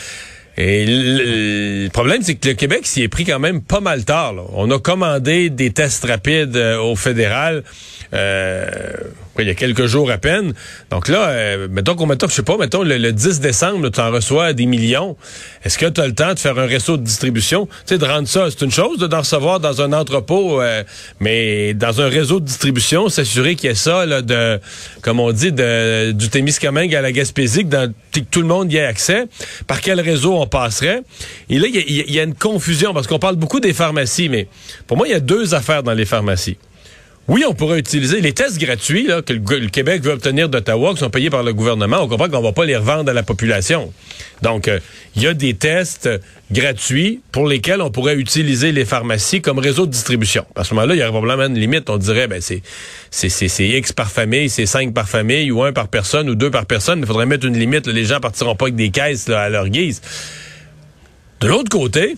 Et 0.59 0.87
le, 0.87 1.89
problème, 1.89 2.23
c'est 2.23 2.35
que 2.35 2.49
le 2.49 2.55
Québec 2.55 2.87
s'y 2.87 3.03
est 3.03 3.09
pris 3.09 3.25
quand 3.25 3.39
même 3.39 3.61
pas 3.61 3.81
mal 3.81 4.05
tard. 4.05 4.35
On 4.55 4.71
a 4.71 4.79
commandé 4.79 5.51
des 5.51 5.71
tests 5.71 6.05
rapides 6.05 6.57
euh, 6.57 6.81
au 6.81 6.97
fédéral. 6.97 7.63
Euh, 8.15 8.77
il 9.43 9.49
y 9.49 9.51
a 9.51 9.55
quelques 9.55 9.87
jours 9.87 10.11
à 10.11 10.19
peine. 10.19 10.55
Donc 10.91 11.09
là, 11.09 11.29
euh, 11.29 11.69
mettons 11.71 11.95
qu'on 11.95 12.07
mettons, 12.07 12.29
je 12.29 12.35
sais 12.35 12.43
pas, 12.43 12.57
mettons 12.57 12.83
le, 12.83 13.13
10 13.13 13.41
décembre, 13.41 13.89
tu 13.91 14.01
en 14.01 14.11
reçois 14.11 14.53
des 14.53 14.67
millions. 14.67 15.17
Est-ce 15.65 15.79
que 15.79 15.87
tu 15.87 16.01
as 16.01 16.07
le 16.07 16.15
temps 16.15 16.35
de 16.35 16.39
faire 16.39 16.59
un 16.59 16.67
réseau 16.67 16.97
de 16.97 17.03
distribution? 17.03 17.67
Tu 17.67 17.73
sais, 17.87 17.99
de 17.99 18.05
rendre 18.05 18.29
ça, 18.29 18.47
c'est 18.51 18.65
une 18.65 18.71
chose 18.71 18.99
d'en 18.99 19.19
recevoir 19.19 19.61
dans 19.61 19.83
un 19.83 19.93
entrepôt, 19.93 20.61
euh, 20.61 20.83
mais 21.21 21.75
dans 21.75 22.01
un 22.01 22.09
réseau 22.09 22.41
de 22.41 22.47
distribution, 22.47 23.09
s'assurer 23.09 23.57
qu'il 23.57 23.69
y 23.69 23.73
ait 23.73 23.77
ça, 23.77 24.07
là, 24.07 24.23
de, 24.23 24.61
comme 25.03 25.21
on 25.21 25.33
dit, 25.33 25.53
de, 25.53 26.13
du 26.13 26.29
Témiscamingue 26.29 26.95
à 26.95 27.01
la 27.01 27.13
Gaspésie, 27.13 27.69
que, 27.69 27.87
que 28.13 28.21
tout 28.21 28.41
le 28.41 28.49
monde 28.49 28.73
y 28.73 28.77
ait 28.77 28.85
accès. 28.85 29.27
Par 29.67 29.81
quel 29.81 30.01
réseau 30.01 30.35
on 30.35 30.47
passerait? 30.47 31.03
Et 31.49 31.59
là, 31.59 31.67
il 31.69 32.13
y, 32.13 32.21
a 32.21 32.23
une 32.23 32.35
confusion, 32.35 32.93
parce 32.93 33.07
qu'on 33.07 33.19
parle 33.19 33.37
beaucoup 33.37 33.61
des 33.61 33.73
pharmacies, 33.73 34.29
mais 34.29 34.49
pour 34.87 34.97
moi, 34.97 35.07
il 35.07 35.13
y 35.13 35.15
a 35.15 35.21
deux 35.21 35.55
affaires 35.55 35.83
dans 35.83 35.95
les 35.95 36.05
pharmacies. 36.05 36.57
Oui, 37.29 37.45
on 37.47 37.55
pourrait 37.55 37.81
utiliser 37.81 38.21
les 38.21 38.33
tests 38.33 38.59
gratuits 38.59 39.09
là, 39.09 39.21
que 39.21 39.33
le, 39.33 39.69
Québec 39.69 40.01
veut 40.03 40.13
obtenir 40.13 40.49
d'Ottawa, 40.49 40.93
qui 40.93 41.01
sont 41.01 41.11
payés 41.11 41.29
par 41.29 41.43
le 41.43 41.53
gouvernement. 41.53 41.99
On 42.01 42.09
comprend 42.09 42.29
qu'on 42.29 42.41
va 42.41 42.53
pas 42.53 42.65
les 42.65 42.77
revendre 42.77 43.11
à 43.11 43.13
la 43.13 43.25
population. 43.25 43.93
Donc, 44.43 44.69
euh, 44.69 44.79
il 45.17 45.23
y 45.23 45.27
a 45.27 45.35
des 45.35 45.55
tests 45.55 46.09
gratuits 46.53 47.21
pour 47.33 47.49
lesquels 47.49 47.83
on 47.83 47.91
pourrait 47.91 48.15
utiliser 48.15 48.71
les 48.71 48.85
pharmacies 48.85 49.41
comme 49.41 49.59
réseau 49.59 49.87
de 49.87 49.91
distribution. 49.91 50.47
À 50.55 50.63
ce 50.63 50.73
moment-là, 50.75 50.95
il 50.95 50.99
y 50.99 51.03
aurait 51.03 51.11
probablement 51.11 51.49
une 51.49 51.59
limite. 51.59 51.91
On 51.91 51.97
dirait, 51.97 52.29
ben 52.29 52.41
c'est 52.41 52.63
c'est 53.11 53.69
X 53.69 53.93
par 53.93 54.13
famille, 54.13 54.49
c'est 54.49 54.67
5 54.67 54.95
par 54.95 55.09
famille, 55.09 55.51
ou 55.51 55.65
un 55.65 55.73
par 55.73 55.89
personne, 55.89 56.31
ou 56.31 56.37
deux 56.37 56.53
par 56.53 56.67
personne. 56.67 57.01
Il 57.01 57.07
faudrait 57.07 57.27
mettre 57.27 57.47
une 57.47 57.59
limite. 57.59 57.89
Les 57.89 58.05
gens 58.05 58.21
partiront 58.21 58.55
pas 58.55 58.67
avec 58.67 58.77
des 58.77 58.91
caisses 58.91 59.29
à 59.29 59.49
leur 59.49 59.69
guise. 59.69 60.01
De 61.41 61.49
l'autre 61.49 61.71
côté, 61.71 62.17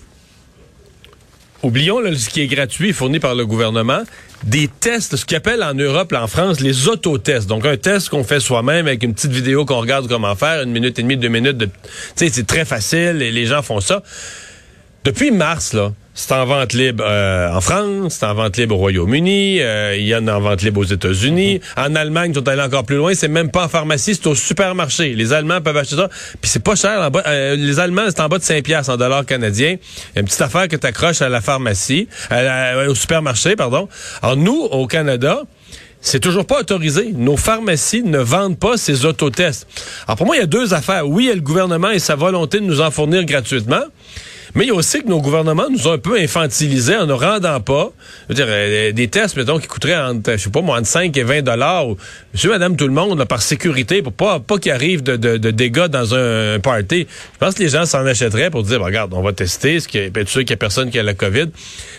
oublions 1.63 2.01
ce 2.15 2.29
qui 2.29 2.43
est 2.43 2.47
gratuit, 2.47 2.93
fourni 2.93 3.21
par 3.21 3.35
le 3.35 3.47
gouvernement 3.47 4.03
des 4.45 4.69
tests, 4.69 5.17
ce 5.17 5.25
qu'ils 5.25 5.37
appellent 5.37 5.63
en 5.63 5.75
Europe, 5.75 6.13
en 6.13 6.27
France, 6.27 6.61
les 6.61 6.89
autotests. 6.89 7.49
Donc, 7.49 7.67
un 7.67 7.77
test 7.77 8.09
qu'on 8.09 8.25
fait 8.25 8.41
soi-même 8.41 8.87
avec 8.87 9.03
une 9.03 9.15
petite 9.15 9.33
vidéo 9.33 9.65
qu'on 9.65 9.81
regarde 9.81 10.09
comment 10.09 10.35
faire, 10.37 10.63
une 10.63 10.71
minute 10.71 10.99
et 10.99 11.03
demie, 11.03 11.17
deux 11.17 11.29
minutes. 11.29 11.57
De... 11.57 11.67
Tu 11.67 11.73
sais, 12.15 12.29
c'est 12.29 12.47
très 12.47 12.65
facile 12.65 13.21
et 13.21 13.33
les 13.33 13.47
gens 13.47 13.63
font 13.63 13.81
ça. 13.81 14.03
Depuis 15.05 15.31
mars, 15.31 15.73
là, 15.73 15.93
c'est 16.19 16.33
en 16.33 16.45
vente 16.47 16.73
libre 16.73 17.05
euh, 17.07 17.49
en 17.53 17.61
France, 17.61 18.17
c'est 18.19 18.27
en 18.27 18.35
vente 18.35 18.57
libre 18.57 18.75
au 18.75 18.79
Royaume-Uni, 18.79 19.61
euh, 19.61 19.95
il 19.97 20.05
y 20.05 20.17
en 20.17 20.27
a 20.27 20.35
en 20.35 20.41
vente 20.41 20.63
libre 20.63 20.81
aux 20.81 20.85
États-Unis. 20.85 21.61
Mhm. 21.77 21.85
En 21.85 21.95
Allemagne, 21.95 22.33
ils 22.33 22.35
sont 22.35 22.49
allés 22.49 22.63
encore 22.63 22.83
plus 22.83 22.97
loin, 22.97 23.15
c'est 23.15 23.29
même 23.29 23.53
pas 23.53 23.67
en 23.67 23.69
pharmacie, 23.69 24.17
c'est 24.17 24.27
au 24.27 24.35
supermarché. 24.35 25.15
Les 25.15 25.33
Allemands 25.33 25.61
peuvent 25.61 25.77
acheter 25.77 25.95
ça, 25.95 26.09
puis 26.41 26.51
c'est 26.51 26.63
pas 26.63 26.75
cher. 26.75 27.01
En 27.01 27.11
bas, 27.11 27.23
euh, 27.29 27.55
les 27.55 27.79
Allemands, 27.79 28.07
c'est 28.09 28.21
en 28.21 28.27
bas 28.27 28.39
de 28.39 28.43
5 28.43 28.65
piastres 28.65 28.93
en 28.93 28.97
dollars 28.97 29.25
canadiens. 29.27 29.77
Une 30.17 30.25
petite 30.25 30.41
affaire 30.41 30.67
que 30.67 30.75
tu 30.75 30.87
accroches 30.89 31.23
à 31.23 31.29
la 31.29 31.41
pharmacie, 31.41 32.09
au 32.89 32.95
supermarché, 32.97 33.55
pardon. 33.55 33.89
Alors 34.21 34.37
nous, 34.37 34.59
au 34.73 34.89
Canada, 34.89 35.43
c'est 36.01 36.19
toujours 36.19 36.47
pas 36.47 36.59
autorisé. 36.59 37.13
Nos 37.15 37.37
pharmacies 37.37 38.03
ne 38.03 38.19
vendent 38.19 38.59
pas 38.59 38.77
ces 38.77 39.05
autotests. 39.05 39.69
Alors 40.09 40.17
pour 40.17 40.27
moi, 40.27 40.35
il 40.35 40.41
y 40.41 40.43
a 40.43 40.47
deux 40.47 40.75
affaires. 40.75 41.09
Oui, 41.09 41.25
il 41.25 41.29
y 41.29 41.31
a 41.31 41.37
le 41.37 41.41
gouvernement 41.43 41.91
et 41.91 42.01
sa 42.01 42.17
volonté 42.17 42.59
de 42.59 42.65
nous 42.65 42.81
en 42.81 42.91
fournir 42.91 43.25
gratuitement. 43.25 43.85
Mais 44.55 44.65
il 44.65 44.69
y 44.69 44.71
a 44.71 44.75
aussi 44.75 45.03
que 45.03 45.09
nos 45.09 45.21
gouvernements 45.21 45.69
nous 45.71 45.89
ont 45.89 45.93
un 45.93 45.99
peu 45.99 46.19
infantilisés 46.19 46.97
en 46.97 47.07
ne 47.07 47.13
rendant 47.13 47.61
pas 47.61 47.93
je 48.29 48.35
veux 48.35 48.35
dire, 48.35 48.47
euh, 48.49 48.93
des 48.93 49.09
tests, 49.09 49.37
mettons, 49.37 49.59
qui 49.59 49.67
coûteraient 49.67 49.97
entre, 49.97 50.33
je 50.33 50.37
sais 50.37 50.51
pas, 50.51 50.61
moins 50.61 50.81
de 50.81 50.87
5 50.87 51.17
et 51.17 51.23
20 51.23 51.43
dollars. 51.43 51.87
Monsieur, 52.33 52.51
madame, 52.51 52.77
tout 52.77 52.87
le 52.87 52.93
monde, 52.93 53.25
par 53.25 53.43
sécurité, 53.43 54.03
pour 54.03 54.13
pas, 54.13 54.41
pas 54.41 54.59
qu'il 54.59 54.73
arrive 54.73 55.03
de, 55.03 55.17
de, 55.17 55.51
dégâts 55.51 55.87
dans 55.87 56.15
un, 56.15 56.61
party. 56.61 57.07
Je 57.35 57.39
pense 57.39 57.55
que 57.55 57.63
les 57.63 57.69
gens 57.69 57.87
s'en 57.87 58.05
achèteraient 58.05 58.51
pour 58.51 58.63
dire, 58.63 58.81
regarde, 58.81 59.13
on 59.15 59.23
va 59.23 59.33
tester, 59.33 59.81
ce 59.81 59.89
qui 59.89 59.99
est, 59.99 60.17
être 60.17 60.29
sûr 60.29 60.41
qu'il 60.41 60.51
y 60.51 60.55
a 60.55 60.57
personne 60.57 60.91
qui 60.91 60.99
a 60.99 61.03
la 61.03 61.15
COVID. 61.15 61.47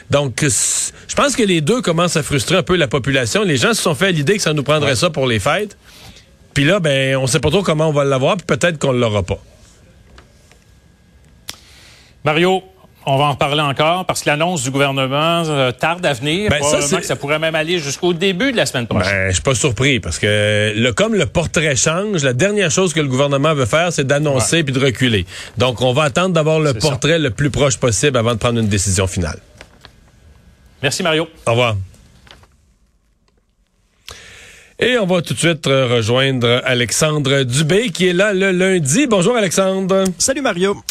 Donc, 0.09 0.41
je 0.41 1.15
pense 1.15 1.35
que 1.35 1.43
les 1.43 1.61
deux 1.61 1.81
commencent 1.81 2.17
à 2.17 2.23
frustrer 2.23 2.57
un 2.57 2.63
peu 2.63 2.75
la 2.75 2.87
population. 2.87 3.43
Les 3.43 3.57
gens 3.57 3.73
se 3.73 3.81
sont 3.81 3.95
fait 3.95 4.07
à 4.07 4.11
l'idée 4.11 4.35
que 4.35 4.41
ça 4.41 4.53
nous 4.53 4.63
prendrait 4.63 4.95
ça 4.95 5.09
pour 5.09 5.27
les 5.27 5.39
fêtes. 5.39 5.77
Puis 6.53 6.65
là, 6.65 6.79
ben, 6.79 7.15
on 7.17 7.27
sait 7.27 7.39
pas 7.39 7.49
trop 7.49 7.63
comment 7.63 7.89
on 7.89 7.93
va 7.93 8.03
l'avoir, 8.03 8.37
puis 8.37 8.45
peut-être 8.45 8.79
qu'on 8.79 8.91
l'aura 8.91 9.23
pas. 9.23 9.39
Mario, 12.25 12.63
on 13.05 13.17
va 13.17 13.25
en 13.25 13.35
parler 13.35 13.61
encore 13.61 14.05
parce 14.05 14.21
que 14.21 14.29
l'annonce 14.29 14.63
du 14.63 14.71
gouvernement 14.71 15.43
euh, 15.47 15.71
tarde 15.71 16.05
à 16.05 16.13
venir. 16.13 16.49
Ben, 16.49 16.61
ça, 16.61 17.01
ça, 17.01 17.15
pourrait 17.15 17.39
même 17.39 17.55
aller 17.55 17.79
jusqu'au 17.79 18.13
début 18.13 18.51
de 18.51 18.57
la 18.57 18.65
semaine 18.65 18.87
prochaine. 18.87 19.11
Ben, 19.11 19.27
je 19.29 19.33
suis 19.33 19.41
pas 19.41 19.55
surpris 19.55 19.99
parce 19.99 20.19
que 20.19 20.73
le, 20.75 20.91
comme 20.91 21.15
le 21.15 21.25
portrait 21.25 21.75
change, 21.75 22.23
la 22.23 22.33
dernière 22.33 22.69
chose 22.69 22.93
que 22.93 22.99
le 22.99 23.07
gouvernement 23.07 23.53
veut 23.53 23.65
faire, 23.65 23.93
c'est 23.93 24.05
d'annoncer 24.05 24.63
puis 24.63 24.73
de 24.73 24.79
reculer. 24.79 25.25
Donc, 25.57 25.81
on 25.81 25.93
va 25.93 26.03
attendre 26.03 26.33
d'avoir 26.33 26.59
le 26.59 26.73
portrait 26.73 27.19
le 27.19 27.31
plus 27.31 27.49
proche 27.49 27.77
possible 27.77 28.17
avant 28.17 28.33
de 28.33 28.39
prendre 28.39 28.59
une 28.59 28.67
décision 28.67 29.07
finale. 29.07 29.39
Merci, 30.83 31.01
Mario. 31.01 31.27
Au 31.47 31.51
revoir. 31.51 31.75
Et 34.81 34.97
on 34.97 35.05
va 35.05 35.21
tout 35.21 35.33
de 35.33 35.39
suite 35.39 35.65
rejoindre 35.65 36.61
Alexandre 36.63 37.43
Dubé 37.43 37.89
qui 37.89 38.07
est 38.07 38.13
là 38.13 38.33
le 38.33 38.51
lundi. 38.51 39.07
Bonjour 39.07 39.35
Alexandre. 39.35 40.05
Salut 40.17 40.41
Mario. 40.41 40.81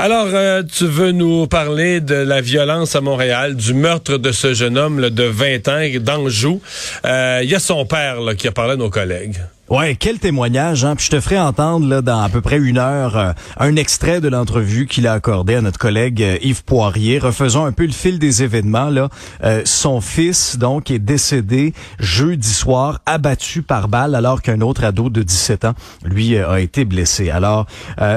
Alors, 0.00 0.28
euh, 0.32 0.62
tu 0.62 0.86
veux 0.86 1.10
nous 1.10 1.48
parler 1.48 2.00
de 2.00 2.14
la 2.14 2.40
violence 2.40 2.94
à 2.94 3.00
Montréal, 3.00 3.56
du 3.56 3.74
meurtre 3.74 4.16
de 4.16 4.30
ce 4.30 4.54
jeune 4.54 4.78
homme 4.78 5.10
de 5.10 5.24
20 5.24 5.66
ans 5.66 5.84
d'Anjou. 5.98 6.62
Euh, 7.04 7.40
il 7.42 7.50
y 7.50 7.56
a 7.56 7.58
son 7.58 7.84
père 7.84 8.18
qui 8.38 8.46
a 8.46 8.52
parlé 8.52 8.74
à 8.74 8.76
nos 8.76 8.90
collègues. 8.90 9.38
Ouais, 9.70 9.96
quel 9.96 10.18
témoignage, 10.18 10.86
hein? 10.86 10.96
Puis 10.96 11.04
je 11.04 11.10
te 11.10 11.20
ferai 11.20 11.38
entendre 11.38 11.86
là, 11.86 12.00
dans 12.00 12.22
à 12.22 12.30
peu 12.30 12.40
près 12.40 12.56
une 12.56 12.78
heure 12.78 13.18
euh, 13.18 13.32
un 13.58 13.76
extrait 13.76 14.22
de 14.22 14.28
l'entrevue 14.28 14.86
qu'il 14.86 15.06
a 15.06 15.12
accordé 15.12 15.56
à 15.56 15.60
notre 15.60 15.78
collègue 15.78 16.22
euh, 16.22 16.38
Yves 16.40 16.64
Poirier. 16.64 17.18
Refaisons 17.18 17.66
un 17.66 17.72
peu 17.72 17.84
le 17.84 17.92
fil 17.92 18.18
des 18.18 18.42
événements. 18.42 18.88
Là, 18.88 19.10
euh, 19.44 19.60
son 19.66 20.00
fils 20.00 20.56
donc 20.56 20.90
est 20.90 20.98
décédé 20.98 21.74
jeudi 21.98 22.48
soir, 22.48 23.00
abattu 23.04 23.60
par 23.60 23.88
balle, 23.88 24.14
alors 24.14 24.40
qu'un 24.40 24.62
autre 24.62 24.84
ado 24.84 25.10
de 25.10 25.22
17 25.22 25.66
ans, 25.66 25.74
lui, 26.02 26.38
a 26.38 26.60
été 26.60 26.86
blessé. 26.86 27.28
Alors, 27.28 27.66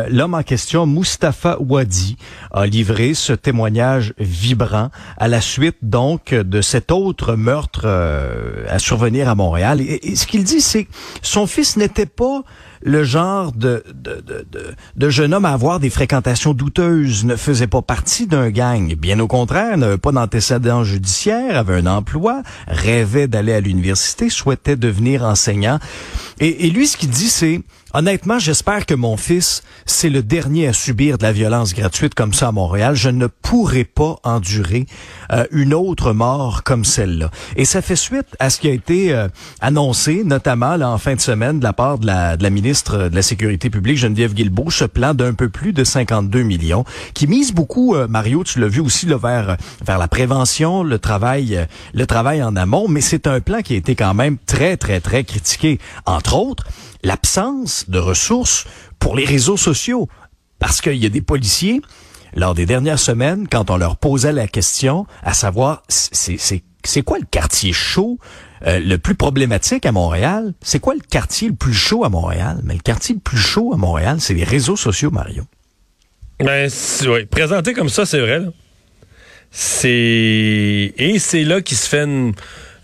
l'homme 0.10 0.36
en 0.36 0.44
question, 0.44 0.86
Mustapha 0.86 1.58
Wadi, 1.60 2.16
a 2.52 2.66
livré 2.66 3.14
ce 3.14 3.34
témoignage 3.34 4.14
vibrant 4.18 4.90
à 5.18 5.28
la 5.28 5.42
suite 5.42 5.78
donc 5.82 6.34
de 6.34 6.62
cet 6.62 6.92
autre 6.92 7.36
meurtre 7.36 7.88
à 8.70 8.80
survenir 8.80 9.28
à 9.28 9.36
Montréal. 9.36 9.82
Et, 9.82 10.16
ce 10.16 10.26
qu'il 10.26 10.44
dit, 10.44 10.62
c'est 10.62 10.88
son 11.42 11.48
fils 11.48 11.76
n'était 11.76 12.06
pas 12.06 12.44
le 12.84 13.04
genre 13.04 13.52
de, 13.52 13.84
de, 13.96 14.22
de, 14.22 14.46
de, 14.96 15.10
jeune 15.10 15.34
homme 15.34 15.46
à 15.46 15.54
avoir 15.54 15.80
des 15.80 15.90
fréquentations 15.90 16.54
douteuses, 16.54 17.26
ne 17.26 17.36
faisait 17.36 17.66
pas 17.66 17.82
partie 17.82 18.28
d'un 18.28 18.52
gang. 18.52 18.94
Bien 18.96 19.20
au 19.20 19.28
contraire, 19.28 19.76
n'avait 19.76 19.98
pas 19.98 20.12
d'antécédents 20.12 20.84
judiciaires, 20.84 21.58
avait 21.58 21.78
un 21.78 21.88
emploi, 21.88 22.44
rêvait 22.68 23.28
d'aller 23.28 23.54
à 23.54 23.60
l'université, 23.60 24.30
souhaitait 24.30 24.76
devenir 24.76 25.24
enseignant. 25.24 25.80
Et, 26.40 26.68
et 26.68 26.70
lui, 26.70 26.86
ce 26.86 26.96
qu'il 26.96 27.10
dit, 27.10 27.30
c'est 27.30 27.62
Honnêtement, 27.94 28.40
j'espère 28.40 28.86
que 28.86 28.94
mon 28.94 29.18
fils, 29.18 29.64
c'est 29.86 30.10
le 30.10 30.24
dernier 30.24 30.68
à 30.68 30.74
subir 30.74 31.18
de 31.18 31.24
la 31.24 31.34
violence 31.34 31.74
gratuite 31.74 32.16
comme 32.16 32.34
ça 32.34 32.48
à 32.48 32.52
Montréal. 32.54 32.96
Je 32.96 33.10
ne 33.10 33.28
pourrai 33.28 33.84
pas 33.84 34.16
endurer 34.24 34.86
euh, 35.34 35.46
une 35.52 35.74
autre 35.74 36.14
mort 36.14 36.64
comme 36.64 36.86
celle-là. 36.86 37.30
Et 37.58 37.66
ça 37.66 37.82
fait 37.82 37.98
suite 37.98 38.28
à 38.40 38.50
ce 38.50 38.62
qui 38.62 38.70
a 38.70 38.72
été 38.72 39.14
euh, 39.14 39.28
annoncé, 39.60 40.24
notamment 40.24 40.78
là, 40.78 40.90
en 40.90 40.98
fin 40.98 41.16
de 41.16 41.20
semaine, 41.20 41.60
de 41.60 41.64
la 41.66 41.74
part 41.74 42.00
de 42.00 42.08
la, 42.08 42.50
ministre 42.50 43.10
de 43.10 43.16
la 43.16 43.22
Sécurité 43.22 43.70
publique, 43.70 43.98
Geneviève 43.98 44.34
Guilbeault, 44.34 44.72
ce 44.72 44.86
plan 44.86 45.14
d'un 45.14 45.34
peu 45.34 45.50
plus 45.50 45.74
de 45.74 45.84
52 45.84 46.44
millions, 46.44 46.86
qui 47.14 47.28
mise 47.28 47.52
beaucoup, 47.52 47.96
euh, 47.96 48.08
Mario, 48.08 48.46
tu 48.46 48.62
l'as 48.62 48.70
vu 48.70 48.80
aussi, 48.80 49.06
là, 49.06 49.18
vers, 49.18 49.58
vers 49.86 49.98
la 49.98 50.08
prévention, 50.08 50.84
le 50.84 50.98
travail, 50.98 51.68
le 51.94 52.06
travail 52.06 52.42
en 52.42 52.56
amont, 52.56 52.88
mais 52.88 53.02
c'est 53.02 53.28
un 53.28 53.42
plan 53.42 53.62
qui 53.62 53.74
a 53.74 53.78
été 53.78 53.96
quand 53.96 54.14
même 54.14 54.38
très, 54.46 54.78
très, 54.78 55.02
très 55.02 55.26
critiqué. 55.26 55.78
Entre 56.06 56.38
autres, 56.38 56.66
l'absence 57.04 57.90
de 57.90 58.00
ressources 58.00 58.66
pour 59.00 59.16
les 59.16 59.26
réseaux 59.26 59.58
sociaux. 59.58 60.08
Parce 60.60 60.82
qu'il 60.82 60.98
y 60.98 61.06
a 61.06 61.10
des 61.10 61.22
policiers, 61.22 61.82
lors 62.36 62.54
des 62.54 62.66
dernières 62.66 63.00
semaines, 63.00 63.48
quand 63.48 63.70
on 63.70 63.78
leur 63.78 63.98
posait 63.98 64.32
la 64.32 64.48
question, 64.48 65.06
à 65.24 65.34
savoir, 65.34 65.84
c'est 65.90 67.02
quoi 67.04 67.18
le 67.20 67.26
quartier 67.26 67.74
chaud 67.74 68.20
euh, 68.68 68.80
le 68.80 68.98
plus 68.98 69.16
problématique 69.16 69.86
à 69.86 69.92
Montréal? 69.92 70.54
C'est 70.62 70.80
quoi 70.80 70.94
le 70.94 71.02
quartier 71.02 71.50
le 71.50 71.56
plus 71.56 71.74
chaud 71.74 72.06
à 72.06 72.10
Montréal? 72.10 72.60
Mais 72.64 72.76
le 72.76 72.80
quartier 72.82 73.16
le 73.16 73.22
plus 73.22 73.38
chaud 73.38 73.74
à 73.74 73.78
Montréal, 73.78 74.18
c'est 74.20 74.36
les 74.36 74.44
réseaux 74.44 74.78
sociaux, 74.78 75.10
Mario. 75.12 75.44
Ben, 76.40 76.70
oui, 77.08 77.26
présenté 77.26 77.74
comme 77.74 77.90
ça, 77.90 78.06
c'est 78.06 78.20
vrai. 78.20 78.42
C'est 79.52 80.94
et 80.98 81.20
c'est 81.20 81.44
là 81.44 81.62
qui 81.62 81.76
se 81.76 81.88
fait 81.88 82.04
une 82.04 82.34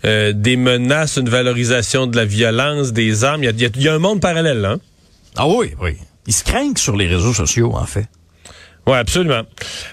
euh, 0.04 0.32
des 0.32 0.56
menaces, 0.56 1.16
une 1.16 1.28
valorisation 1.28 2.06
de 2.06 2.16
la 2.16 2.24
violence, 2.24 2.92
des 2.92 3.24
armes. 3.24 3.42
Il 3.44 3.82
y 3.82 3.88
a, 3.88 3.94
un 3.94 3.98
monde 3.98 4.20
parallèle, 4.20 4.60
là. 4.60 4.72
Hein? 4.72 4.80
Ah 5.36 5.48
oui, 5.48 5.74
oui. 5.80 5.96
Ils 6.26 6.32
se 6.32 6.44
craignent 6.44 6.76
sur 6.76 6.96
les 6.96 7.06
réseaux 7.06 7.34
sociaux, 7.34 7.72
en 7.74 7.86
fait. 7.86 8.06
Oui, 8.86 8.96
absolument. 8.96 9.42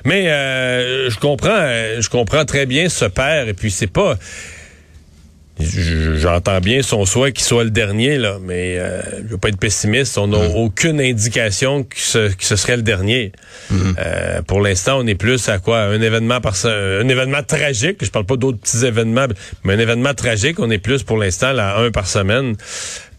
Mais 0.06 0.30
euh, 0.30 1.10
je 1.10 1.20
comprends, 1.20 1.50
euh, 1.52 2.02
je 2.02 2.10
comprends 2.10 2.46
très 2.46 2.66
bien 2.66 2.88
ce 2.88 3.06
père. 3.06 3.48
Et 3.48 3.54
puis 3.54 3.70
c'est 3.72 3.88
pas, 3.88 4.18
J'entends 5.58 6.60
bien 6.60 6.82
son 6.82 7.06
souhait 7.06 7.32
qu'il 7.32 7.46
soit 7.46 7.64
le 7.64 7.70
dernier, 7.70 8.18
là, 8.18 8.38
mais 8.42 8.78
euh, 8.78 9.02
je 9.24 9.32
veux 9.32 9.38
pas 9.38 9.48
être 9.48 9.58
pessimiste. 9.58 10.18
On 10.18 10.28
n'a 10.28 10.50
mm. 10.50 10.56
aucune 10.56 11.00
indication 11.00 11.84
que 11.84 11.96
ce, 11.98 12.34
que 12.34 12.44
ce, 12.44 12.58
serait 12.58 12.76
le 12.76 12.82
dernier. 12.82 13.32
Mm-hmm. 13.72 13.96
Euh, 13.98 14.42
pour 14.42 14.60
l'instant, 14.60 15.00
on 15.00 15.08
est 15.08 15.16
plus 15.16 15.48
à 15.48 15.60
quoi? 15.60 15.80
Un 15.80 16.02
événement 16.02 16.42
par 16.42 16.56
un 16.66 17.08
événement 17.08 17.42
tragique. 17.42 17.98
Je 18.02 18.10
parle 18.10 18.26
pas 18.26 18.36
d'autres 18.36 18.60
petits 18.60 18.86
événements, 18.86 19.28
mais 19.64 19.74
un 19.74 19.80
événement 19.80 20.14
tragique. 20.14 20.60
On 20.60 20.70
est 20.70 20.78
plus 20.78 21.04
pour 21.04 21.18
l'instant 21.18 21.58
à 21.58 21.80
un 21.80 21.90
par 21.90 22.08
semaine. 22.08 22.56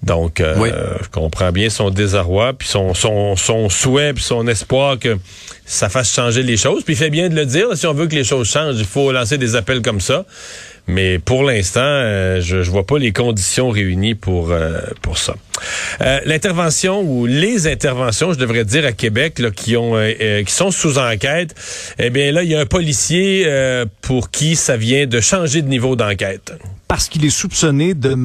Donc, 0.02 0.40
euh, 0.40 0.55
je 1.02 1.09
comprends 1.09 1.52
bien 1.52 1.71
son 1.71 1.90
désarroi, 1.90 2.52
puis 2.52 2.69
son, 2.69 2.93
son, 2.93 3.35
son 3.35 3.69
souhait, 3.71 4.12
puis 4.12 4.23
son 4.23 4.47
espoir 4.47 4.99
que 4.99 5.16
ça 5.64 5.88
fasse 5.88 6.12
changer 6.12 6.43
les 6.43 6.57
choses. 6.57 6.85
Puis 6.85 6.95
il 6.95 6.97
fait 6.97 7.11
bien 7.11 7.28
de 7.28 7.35
le 7.35 7.47
dire. 7.47 7.69
si 7.75 7.87
on 7.87 7.95
veut 7.95 8.07
que 8.07 8.14
les 8.14 8.25
choses 8.25 8.49
changent, 8.49 8.76
il 8.78 8.85
faut 8.85 9.11
lancer 9.11 9.38
des 9.38 9.57
appels 9.57 9.83
comme 9.83 10.00
ça. 10.00 10.25
Mais 10.88 11.19
pour 11.19 11.43
l'instant, 11.43 11.81
euh, 11.83 12.40
je, 12.40 12.62
je 12.62 12.71
vois 12.71 12.87
pas 12.87 12.99
les 12.99 13.12
conditions 13.12 13.71
réunies 13.71 14.14
pour 14.14 14.50
euh, 14.50 14.81
pour 15.02 15.19
ça. 15.19 15.35
Euh, 16.01 16.21
l'intervention 16.25 17.03
ou 17.03 17.27
les 17.27 17.67
interventions, 17.67 18.33
je 18.33 18.39
devrais 18.39 18.65
dire 18.65 18.85
à 18.85 18.93
Québec, 18.93 19.39
là, 19.39 19.51
qui 19.51 19.77
ont 19.77 19.95
qui 20.47 20.53
sont 20.53 20.71
sous 20.71 20.99
enquête. 20.99 21.55
Eh 21.99 22.11
bien 22.11 22.33
là, 22.33 22.43
il 22.43 22.51
y 22.51 22.55
a 22.55 22.61
un 22.61 22.67
policier 22.67 23.47
pour 24.03 24.31
qui 24.31 24.57
ça 24.57 24.77
vient 24.77 25.07
de 25.07 25.21
changer 25.21 25.63
de 25.63 25.69
niveau 25.69 25.97
d'enquête 25.97 26.53
parce 26.89 27.09
qu'il 27.09 27.25
est 27.25 27.31
soupçonné 27.31 27.95
de 27.95 28.17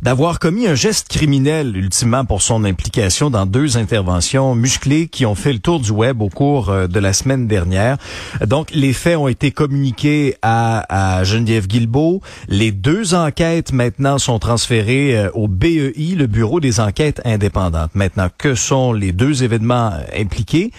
d'avoir 0.00 0.38
commis 0.38 0.66
un 0.66 0.74
geste 0.74 1.08
criminel 1.08 1.76
ultimement 1.76 2.24
pour 2.24 2.42
son 2.42 2.64
implication 2.64 3.30
dans 3.30 3.46
deux 3.46 3.76
interventions 3.76 4.54
musclées 4.54 5.08
qui 5.08 5.26
ont 5.26 5.34
fait 5.34 5.52
le 5.52 5.58
tour 5.58 5.80
du 5.80 5.90
web 5.90 6.22
au 6.22 6.28
cours 6.28 6.70
euh, 6.70 6.86
de 6.86 6.98
la 6.98 7.12
semaine 7.12 7.46
dernière. 7.46 7.98
Donc 8.46 8.70
les 8.72 8.92
faits 8.92 9.16
ont 9.16 9.28
été 9.28 9.50
communiqués 9.50 10.36
à, 10.42 11.18
à 11.18 11.24
Geneviève 11.24 11.66
Guilbeault. 11.66 12.20
Les 12.48 12.72
deux 12.72 13.14
enquêtes 13.14 13.72
maintenant 13.72 14.18
sont 14.18 14.38
transférées 14.38 15.16
euh, 15.16 15.30
au 15.34 15.48
BEI, 15.48 16.14
le 16.16 16.26
Bureau 16.26 16.51
des 16.60 16.80
enquêtes 16.80 17.20
indépendantes. 17.24 17.94
Maintenant, 17.94 18.28
que 18.36 18.54
sont 18.54 18.92
les 18.92 19.12
deux 19.12 19.44
événements 19.44 19.92
impliqués? 20.16 20.72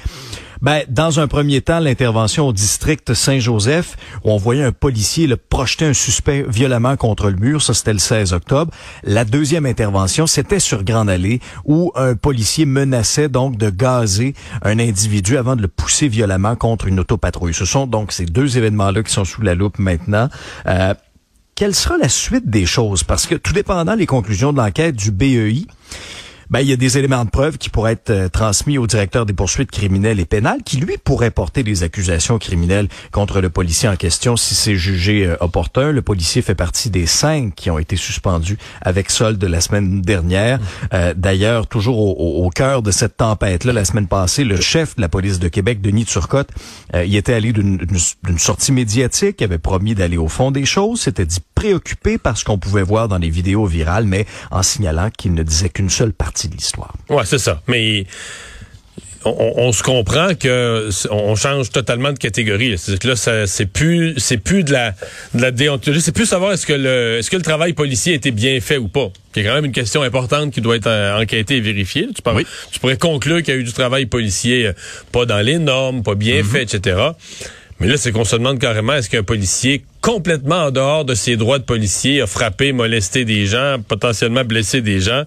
Ben, 0.64 0.84
dans 0.88 1.20
un 1.20 1.28
premier 1.28 1.60
temps, 1.60 1.80
l'intervention 1.80 2.48
au 2.48 2.54
district 2.54 3.14
Saint-Joseph, 3.14 3.98
où 4.24 4.32
on 4.32 4.38
voyait 4.38 4.64
un 4.64 4.72
policier 4.72 5.28
le 5.28 5.36
projeter 5.36 5.84
un 5.84 5.94
suspect 5.94 6.46
violemment 6.48 6.96
contre 6.96 7.30
le 7.30 7.36
mur, 7.36 7.62
ça 7.62 7.74
c'était 7.74 7.92
le 7.92 8.00
16 8.00 8.32
octobre. 8.32 8.72
La 9.04 9.26
deuxième 9.26 9.66
intervention, 9.66 10.26
c'était 10.26 10.60
sur 10.60 10.86
Grande 10.86 11.10
Allée, 11.10 11.42
où 11.66 11.92
un 11.96 12.16
policier 12.16 12.66
menaçait 12.66 13.28
donc 13.28 13.58
de 13.58 13.70
gazer 13.70 14.36
un 14.62 14.80
individu 14.80 15.36
avant 15.36 15.58
de 15.58 15.62
le 15.62 15.68
pousser 15.68 16.08
violemment 16.08 16.56
contre 16.56 16.88
une 16.88 17.02
autopatrouille. 17.02 17.54
Ce 17.54 17.66
sont 17.66 17.86
donc 17.86 18.14
ces 18.14 18.26
deux 18.26 18.58
événements-là 18.58 19.04
qui 19.04 19.12
sont 19.12 19.26
sous 19.26 19.42
la 19.42 19.56
loupe 19.56 19.80
maintenant. 19.80 20.30
Euh, 20.68 20.94
quelle 21.56 21.76
sera 21.76 21.98
la 21.98 22.10
suite 22.10 22.50
des 22.50 22.66
choses? 22.66 23.04
Parce 23.04 23.28
que 23.28 23.36
tout 23.36 23.54
dépendant 23.54 23.96
des 23.96 24.06
conclusions 24.06 24.52
de 24.52 24.58
l'enquête 24.58 24.96
du 24.96 25.12
BEI, 25.12 25.66
ben, 26.50 26.60
il 26.60 26.70
y 26.70 26.74
a 26.74 26.76
des 26.76 26.98
éléments 26.98 27.26
de 27.26 27.30
preuve 27.30 27.58
qui 27.58 27.70
pourraient 27.70 27.94
être 27.94 28.10
euh, 28.10 28.30
transmis 28.30 28.78
au 28.78 28.88
directeur 28.88 29.26
des 29.26 29.34
poursuites 29.34 29.72
criminelles 29.72 30.20
et 30.20 30.26
pénales, 30.26 30.62
qui 30.64 30.78
lui 30.78 30.98
pourrait 30.98 31.32
porter 31.32 31.64
des 31.64 31.84
accusations 31.84 32.38
criminelles 32.38 32.88
contre 33.12 33.42
le 33.42 33.50
policier 33.50 33.90
en 33.90 33.96
question 33.96 34.36
si 34.36 34.56
c'est 34.56 34.76
jugé 34.76 35.26
euh, 35.26 35.36
opportun. 35.40 35.92
Le 35.92 36.02
policier 36.02 36.42
fait 36.42 36.56
partie 36.56 36.90
des 36.90 37.06
cinq 37.06 37.56
qui 37.56 37.70
ont 37.70 37.80
été 37.80 37.96
suspendus 37.96 38.58
avec 38.82 39.10
solde 39.10 39.44
la 39.44 39.62
semaine 39.62 40.02
dernière. 40.02 40.60
Euh, 40.94 41.14
d'ailleurs, 41.16 41.68
toujours 41.68 42.00
au, 42.00 42.50
cœur 42.50 42.82
de 42.82 42.92
cette 42.92 43.18
tempête-là, 43.18 43.74
la 43.74 43.86
semaine 43.86 44.08
passée, 44.08 44.44
le 44.44 44.60
chef 44.60 44.96
de 44.96 45.02
la 45.02 45.10
police 45.10 45.40
de 45.40 45.48
Québec, 45.48 45.82
Denis 45.82 46.06
Turcotte, 46.06 46.50
il 46.94 47.16
était 47.16 47.34
allé 47.34 47.52
d'une 47.52 47.80
sortie 48.38 48.72
médiatique, 48.72 49.42
avait 49.42 49.58
promis 49.58 49.96
d'aller 49.96 50.18
au 50.18 50.28
fond 50.28 50.52
des 50.52 50.66
choses, 50.66 51.02
s'était 51.02 51.26
dit 51.26 51.40
préoccupé 51.56 52.18
par 52.18 52.38
ce 52.38 52.44
qu'on 52.44 52.58
pouvait 52.58 52.84
voir 52.84 53.08
dans 53.08 53.18
les 53.18 53.30
vidéos 53.30 53.66
virales, 53.66 54.06
mais 54.06 54.26
en 54.52 54.62
signalant 54.62 55.10
qu'il 55.10 55.34
ne 55.34 55.42
disait 55.42 55.70
qu'une 55.70 55.90
seule 55.90 56.14
partie 56.14 56.33
de 56.34 56.56
l'histoire. 56.56 56.94
Ouais, 57.10 57.24
c'est 57.26 57.40
ça. 57.40 57.62
Mais 57.68 58.06
on, 59.26 59.72
se 59.72 59.84
comprend 59.84 60.36
que 60.36 60.90
on 61.10 61.36
change 61.36 61.70
totalement 61.70 62.12
de 62.12 62.18
catégorie. 62.18 62.78
C'est 62.78 63.00
que 63.00 63.08
là, 63.08 63.46
c'est 63.46 63.66
plus, 63.66 64.16
c'est 64.18 64.38
plus 64.38 64.64
de 64.64 64.72
la, 64.72 64.94
de 65.34 65.42
la 65.42 65.52
déontologie. 65.52 66.02
C'est 66.02 66.12
plus 66.12 66.26
savoir 66.26 66.54
est-ce 66.54 66.66
que 66.66 66.74
le, 66.74 67.18
est-ce 67.20 67.30
que 67.30 67.38
le 67.38 67.42
travail 67.42 67.74
policier 67.74 68.14
a 68.14 68.16
été 68.16 68.32
bien 68.32 68.60
fait 68.60 68.78
ou 68.78 68.88
pas. 68.88 69.12
C'est 69.34 69.44
quand 69.44 69.54
même 69.54 69.66
une 69.66 69.72
question 69.72 70.02
importante 70.02 70.52
qui 70.54 70.62
doit 70.62 70.76
être 70.76 70.88
euh, 70.88 71.20
enquêtée 71.20 71.58
et 71.58 71.62
vérifiée. 71.62 72.08
Tu, 72.08 72.22
tu 72.72 72.80
pourrais 72.80 72.98
conclure 72.98 73.38
qu'il 73.42 73.54
y 73.54 73.58
a 73.58 73.60
eu 73.60 73.64
du 73.64 73.74
travail 73.74 74.06
policier 74.06 74.68
euh, 74.68 74.74
pas 75.12 75.26
dans 75.26 75.40
les 75.40 75.58
normes, 75.58 76.04
pas 76.04 76.16
bien 76.16 76.42
mm-hmm. 76.42 76.44
fait, 76.44 76.76
etc. 76.76 76.98
Mais 77.80 77.88
là, 77.88 77.98
c'est 77.98 78.12
qu'on 78.12 78.24
se 78.24 78.36
demande 78.36 78.60
carrément 78.60 78.94
est-ce 78.94 79.10
qu'un 79.10 79.24
policier 79.24 79.84
complètement 80.02 80.66
en 80.66 80.72
dehors 80.72 81.06
de 81.06 81.16
ses 81.16 81.38
droits 81.38 81.60
de 81.60 81.64
policier 81.64 82.22
a 82.22 82.28
frappé, 82.28 82.72
molesté 82.72 83.26
des 83.26 83.46
gens, 83.46 83.78
potentiellement 83.88 84.44
blessé 84.44 84.82
des 84.82 85.00
gens, 85.00 85.24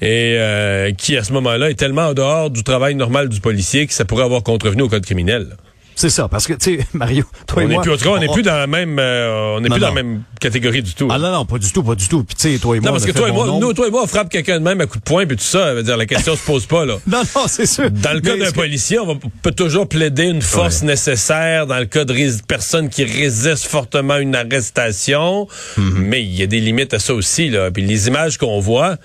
et 0.00 0.36
euh, 0.38 0.92
qui 0.92 1.16
à 1.16 1.24
ce 1.24 1.32
moment-là 1.32 1.70
est 1.70 1.74
tellement 1.74 2.08
en 2.08 2.14
dehors 2.14 2.50
du 2.50 2.62
travail 2.62 2.94
normal 2.94 3.28
du 3.28 3.40
policier 3.40 3.86
que 3.86 3.92
ça 3.92 4.04
pourrait 4.04 4.24
avoir 4.24 4.42
contrevenu 4.42 4.82
au 4.82 4.88
code 4.88 5.04
criminel. 5.04 5.56
C'est 6.02 6.10
ça, 6.10 6.26
parce 6.26 6.48
que, 6.48 6.54
tu 6.54 6.78
sais, 6.78 6.86
Mario, 6.94 7.24
toi 7.46 7.62
on 7.62 7.70
et 7.70 7.72
moi... 7.74 7.82
Plus, 7.84 8.08
on 8.08 8.18
n'est 8.18 8.26
plus 8.26 8.42
dans 8.42 8.56
la 8.56 8.66
même, 8.66 8.98
euh, 8.98 9.54
on 9.54 9.60
n'est 9.60 9.68
plus 9.68 9.78
dans 9.78 9.86
la 9.86 9.94
même 9.94 10.22
catégorie 10.40 10.82
du 10.82 10.94
tout. 10.94 11.06
Ah 11.08 11.16
non, 11.16 11.30
non, 11.30 11.44
pas 11.44 11.58
du 11.58 11.70
tout, 11.70 11.84
pas 11.84 11.94
du 11.94 12.08
tout. 12.08 12.24
Puis 12.24 12.34
tu 12.34 12.52
sais, 12.52 12.58
toi 12.58 12.76
et 12.76 12.80
moi, 12.80 12.90
Non, 12.90 12.96
parce 12.96 13.06
que 13.06 13.12
toi 13.16 13.28
et 13.28 13.30
moi, 13.30 13.46
nous, 13.60 13.72
toi 13.72 13.86
et 13.86 13.90
moi, 13.92 14.02
on 14.02 14.08
frappe 14.08 14.28
quelqu'un 14.28 14.58
de 14.58 14.64
même 14.64 14.80
à 14.80 14.86
coup 14.86 14.98
de 14.98 15.04
poing, 15.04 15.26
puis 15.26 15.36
tout 15.36 15.44
ça, 15.44 15.74
veut 15.74 15.84
dire, 15.84 15.96
la 15.96 16.06
question 16.06 16.34
se 16.34 16.44
pose 16.44 16.66
pas, 16.66 16.84
là. 16.84 16.94
non, 17.06 17.22
non, 17.36 17.44
c'est 17.46 17.66
sûr. 17.66 17.88
Dans 17.88 18.14
le 18.14 18.20
cas 18.20 18.36
d'un 18.36 18.50
policier, 18.50 18.98
on, 18.98 19.06
va, 19.06 19.14
peut 19.42 19.52
toujours 19.52 19.88
plaider 19.88 20.24
une 20.24 20.42
force 20.42 20.82
nécessaire 20.82 21.68
dans 21.68 21.78
le 21.78 21.86
cas 21.86 22.04
de 22.04 22.42
personnes 22.48 22.88
qui 22.88 23.04
résistent 23.04 23.68
fortement 23.68 24.14
à 24.14 24.20
une 24.20 24.34
arrestation, 24.34 25.46
mm-hmm. 25.78 25.82
mais 25.98 26.24
il 26.24 26.34
y 26.34 26.42
a 26.42 26.48
des 26.48 26.58
limites 26.58 26.94
à 26.94 26.98
ça 26.98 27.14
aussi, 27.14 27.48
là. 27.48 27.70
Puis 27.70 27.86
les 27.86 28.08
images 28.08 28.38
qu'on 28.38 28.58
voit, 28.58 28.96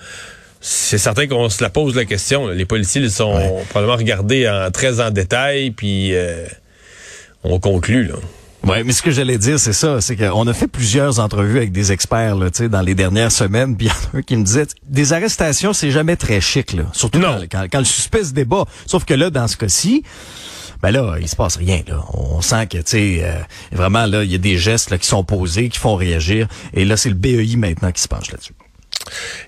c'est 0.60 0.98
certain 0.98 1.28
qu'on 1.28 1.48
se 1.48 1.62
la 1.62 1.70
pose 1.70 1.94
la 1.94 2.06
question. 2.06 2.48
Les 2.48 2.64
policiers 2.64 3.02
ils 3.02 3.08
sont 3.12 3.62
probablement 3.68 3.98
regardés 3.98 4.48
en, 4.48 4.72
très 4.72 5.00
en 5.00 5.12
détail, 5.12 5.70
puis... 5.70 6.16
Euh, 6.16 6.44
on 7.44 7.58
conclut, 7.58 8.04
là. 8.04 8.14
Ouais, 8.64 8.82
mais 8.84 8.92
ce 8.92 9.02
que 9.02 9.10
j'allais 9.10 9.38
dire, 9.38 9.58
c'est 9.58 9.72
ça, 9.72 10.00
c'est 10.00 10.16
qu'on 10.16 10.46
a 10.46 10.52
fait 10.52 10.66
plusieurs 10.66 11.20
entrevues 11.20 11.58
avec 11.58 11.72
des 11.72 11.92
experts 11.92 12.34
là, 12.34 12.50
dans 12.68 12.82
les 12.82 12.94
dernières 12.94 13.32
semaines, 13.32 13.76
puis 13.78 13.86
il 13.86 13.90
y 13.90 13.92
en 13.92 14.16
a 14.16 14.18
un 14.18 14.22
qui 14.22 14.36
me 14.36 14.44
disait, 14.44 14.66
des 14.86 15.12
arrestations, 15.12 15.72
c'est 15.72 15.90
jamais 15.90 16.16
très 16.16 16.40
chic, 16.40 16.72
là, 16.72 16.84
surtout 16.92 17.20
quand, 17.20 17.78
le 17.78 17.84
suspect 17.84 18.24
se 18.24 18.32
débat. 18.32 18.64
Sauf 18.86 19.04
que 19.04 19.14
là, 19.14 19.30
dans 19.30 19.46
ce 19.46 19.56
cas-ci, 19.56 20.02
ben 20.82 20.90
là, 20.90 21.16
il 21.20 21.28
se 21.28 21.34
passe 21.34 21.56
rien. 21.56 21.82
Là. 21.88 22.04
On 22.14 22.40
sent 22.40 22.66
que, 22.66 22.78
tu 22.78 22.82
sais, 22.86 23.18
euh, 23.22 23.32
vraiment, 23.72 24.06
là, 24.06 24.22
il 24.22 24.30
y 24.30 24.34
a 24.34 24.38
des 24.38 24.58
gestes 24.58 24.90
là, 24.90 24.98
qui 24.98 25.08
sont 25.08 25.24
posés, 25.24 25.68
qui 25.70 25.78
font 25.78 25.96
réagir. 25.96 26.46
Et 26.72 26.84
là, 26.84 26.96
c'est 26.96 27.08
le 27.08 27.16
BEI 27.16 27.56
maintenant 27.56 27.90
qui 27.90 28.00
se 28.00 28.06
penche 28.06 28.30
là-dessus. 28.30 28.52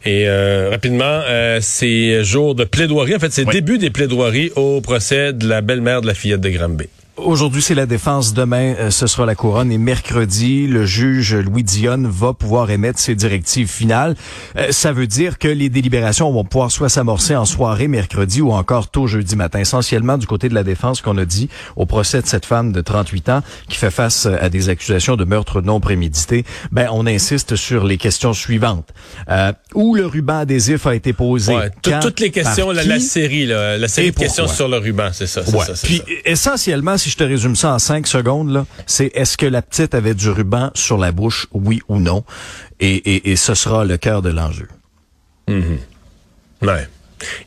Et 0.05 0.29
euh, 0.29 0.70
rapidement, 0.70 1.05
euh, 1.05 1.59
c'est 1.61 2.24
jour 2.24 2.57
de 2.57 2.64
plaidoirie. 2.64 3.14
En 3.14 3.20
fait, 3.20 3.33
c'est 3.33 3.44
début 3.44 3.79
des 3.79 3.90
plaidoiries 3.90 4.50
au 4.57 4.81
procès 4.81 5.33
de 5.33 5.46
la 5.46 5.61
belle-mère 5.61 6.00
de 6.00 6.09
la 6.09 6.14
fillette 6.14 6.40
de 6.40 6.48
Granby. 6.48 6.88
Aujourd'hui, 7.22 7.61
c'est 7.61 7.74
la 7.74 7.87
défense. 7.87 8.33
Demain, 8.33 8.74
euh, 8.78 8.90
ce 8.90 9.06
sera 9.06 9.26
la 9.26 9.35
couronne. 9.35 9.70
Et 9.70 9.78
mercredi, 9.78 10.66
le 10.66 10.87
juge 10.87 11.35
Louis 11.35 11.62
Dionne 11.62 12.06
va 12.06 12.33
pouvoir 12.33 12.70
émettre 12.70 12.98
ses 12.98 13.14
directives 13.14 13.68
finales. 13.68 14.16
Euh, 14.56 14.68
ça 14.70 14.92
veut 14.92 15.06
dire 15.06 15.38
que 15.38 15.48
les 15.48 15.68
délibérations 15.68 16.33
vont 16.33 16.44
pouvoir 16.44 16.70
soit 16.70 16.88
s'amorcer 16.88 17.37
en 17.37 17.44
soirée 17.44 17.88
mercredi 17.88 18.40
ou 18.40 18.52
encore 18.52 18.90
tôt 18.90 19.06
jeudi 19.06 19.37
matin. 19.37 19.59
Essentiellement 19.59 20.16
du 20.18 20.26
côté 20.26 20.48
de 20.48 20.54
la 20.54 20.62
défense 20.62 21.02
qu'on 21.02 21.18
a 21.18 21.24
dit 21.24 21.50
au 21.76 21.85
procès 21.85 22.22
de 22.22 22.26
cette 22.26 22.46
femme 22.46 22.72
de 22.72 22.80
38 22.80 23.28
ans 23.28 23.42
qui 23.68 23.76
fait 23.76 23.90
face 23.90 24.26
à 24.26 24.48
des 24.48 24.68
accusations 24.68 25.16
de 25.16 25.24
meurtre 25.24 25.61
non 25.61 25.80
prémédité. 25.80 26.44
Ben, 26.72 26.88
on 26.92 27.06
insiste 27.06 27.54
sur 27.56 27.85
les 27.85 27.98
questions 27.98 28.33
suivantes. 28.33 28.88
Euh, 29.28 29.52
où 29.74 29.94
le 29.94 30.06
ruban 30.06 30.38
adhésif 30.38 30.87
a 30.87 30.94
été 30.94 31.12
posé? 31.12 31.54
toutes 31.83 32.20
les 32.20 32.30
questions, 32.30 32.70
la, 32.70 32.83
série, 32.98 33.46
la 33.46 33.88
série 33.88 34.11
de 34.11 34.16
questions 34.16 34.46
sur 34.46 34.68
le 34.68 34.78
ruban, 34.78 35.11
c'est 35.12 35.26
ça. 35.26 35.44
ça 35.44 35.74
Puis, 35.83 36.02
essentiellement, 36.24 36.96
si 36.96 37.10
je 37.11 37.16
te 37.16 37.25
résume 37.25 37.57
ça 37.57 37.75
en 37.75 37.79
cinq 37.79 38.07
secondes, 38.07 38.64
c'est 38.87 39.11
est-ce 39.14 39.37
que 39.37 39.46
la 39.46 39.62
petite 39.62 39.94
avait 39.94 40.14
du 40.14 40.31
ruban 40.31 40.70
sur 40.75 40.96
la 40.96 41.12
bouche, 41.12 41.46
oui 41.53 41.81
ou 41.88 41.99
non? 41.99 42.25
Et, 42.79 43.37
ce 43.37 43.55
sera 43.55 43.85
le 43.85 43.96
cœur 43.96 44.23
de 44.23 44.31
l'enjeu. 44.31 44.68
Mm 45.49 45.77
Ouais. 46.62 46.88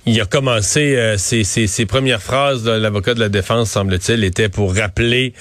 Il 0.06 0.20
a 0.22 0.26
commencé 0.26 0.96
euh, 0.96 1.18
ses, 1.18 1.86
premières 1.86 2.22
phrases 2.22 2.64
de 2.64 2.72
l'avocat 2.72 3.14
de 3.14 3.20
la 3.20 3.30
défense, 3.30 3.72
semble-t-il, 3.72 4.24
étaient 4.24 4.50
pour 4.50 4.76
rappeler 4.76 5.34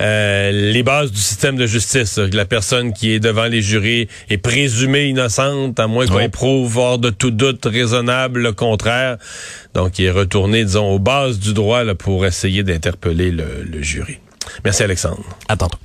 euh, 0.00 0.50
les 0.50 0.82
bases 0.82 1.12
du 1.12 1.20
système 1.20 1.56
de 1.56 1.66
justice. 1.66 2.18
la 2.18 2.44
personne 2.44 2.92
qui 2.92 3.12
est 3.12 3.20
devant 3.20 3.46
les 3.46 3.62
jurés 3.62 4.08
est 4.28 4.38
présumée 4.38 5.08
innocente, 5.08 5.78
à 5.80 5.86
moins 5.86 6.06
qu'on 6.06 6.20
éprouve 6.20 6.76
hors 6.78 6.98
de 6.98 7.10
tout 7.10 7.30
doute 7.30 7.64
raisonnable 7.64 8.40
le 8.40 8.52
contraire. 8.52 9.16
Donc, 9.74 9.98
il 9.98 10.06
est 10.06 10.10
retourné, 10.10 10.64
disons, 10.64 10.90
aux 10.90 10.98
bases 10.98 11.38
du 11.38 11.52
droit 11.52 11.84
là, 11.84 11.94
pour 11.94 12.26
essayer 12.26 12.62
d'interpeller 12.62 13.30
le, 13.30 13.64
le 13.70 13.82
jury. 13.82 14.18
Merci, 14.64 14.82
Alexandre. 14.82 15.24
À 15.48 15.56
tantôt. 15.56 15.78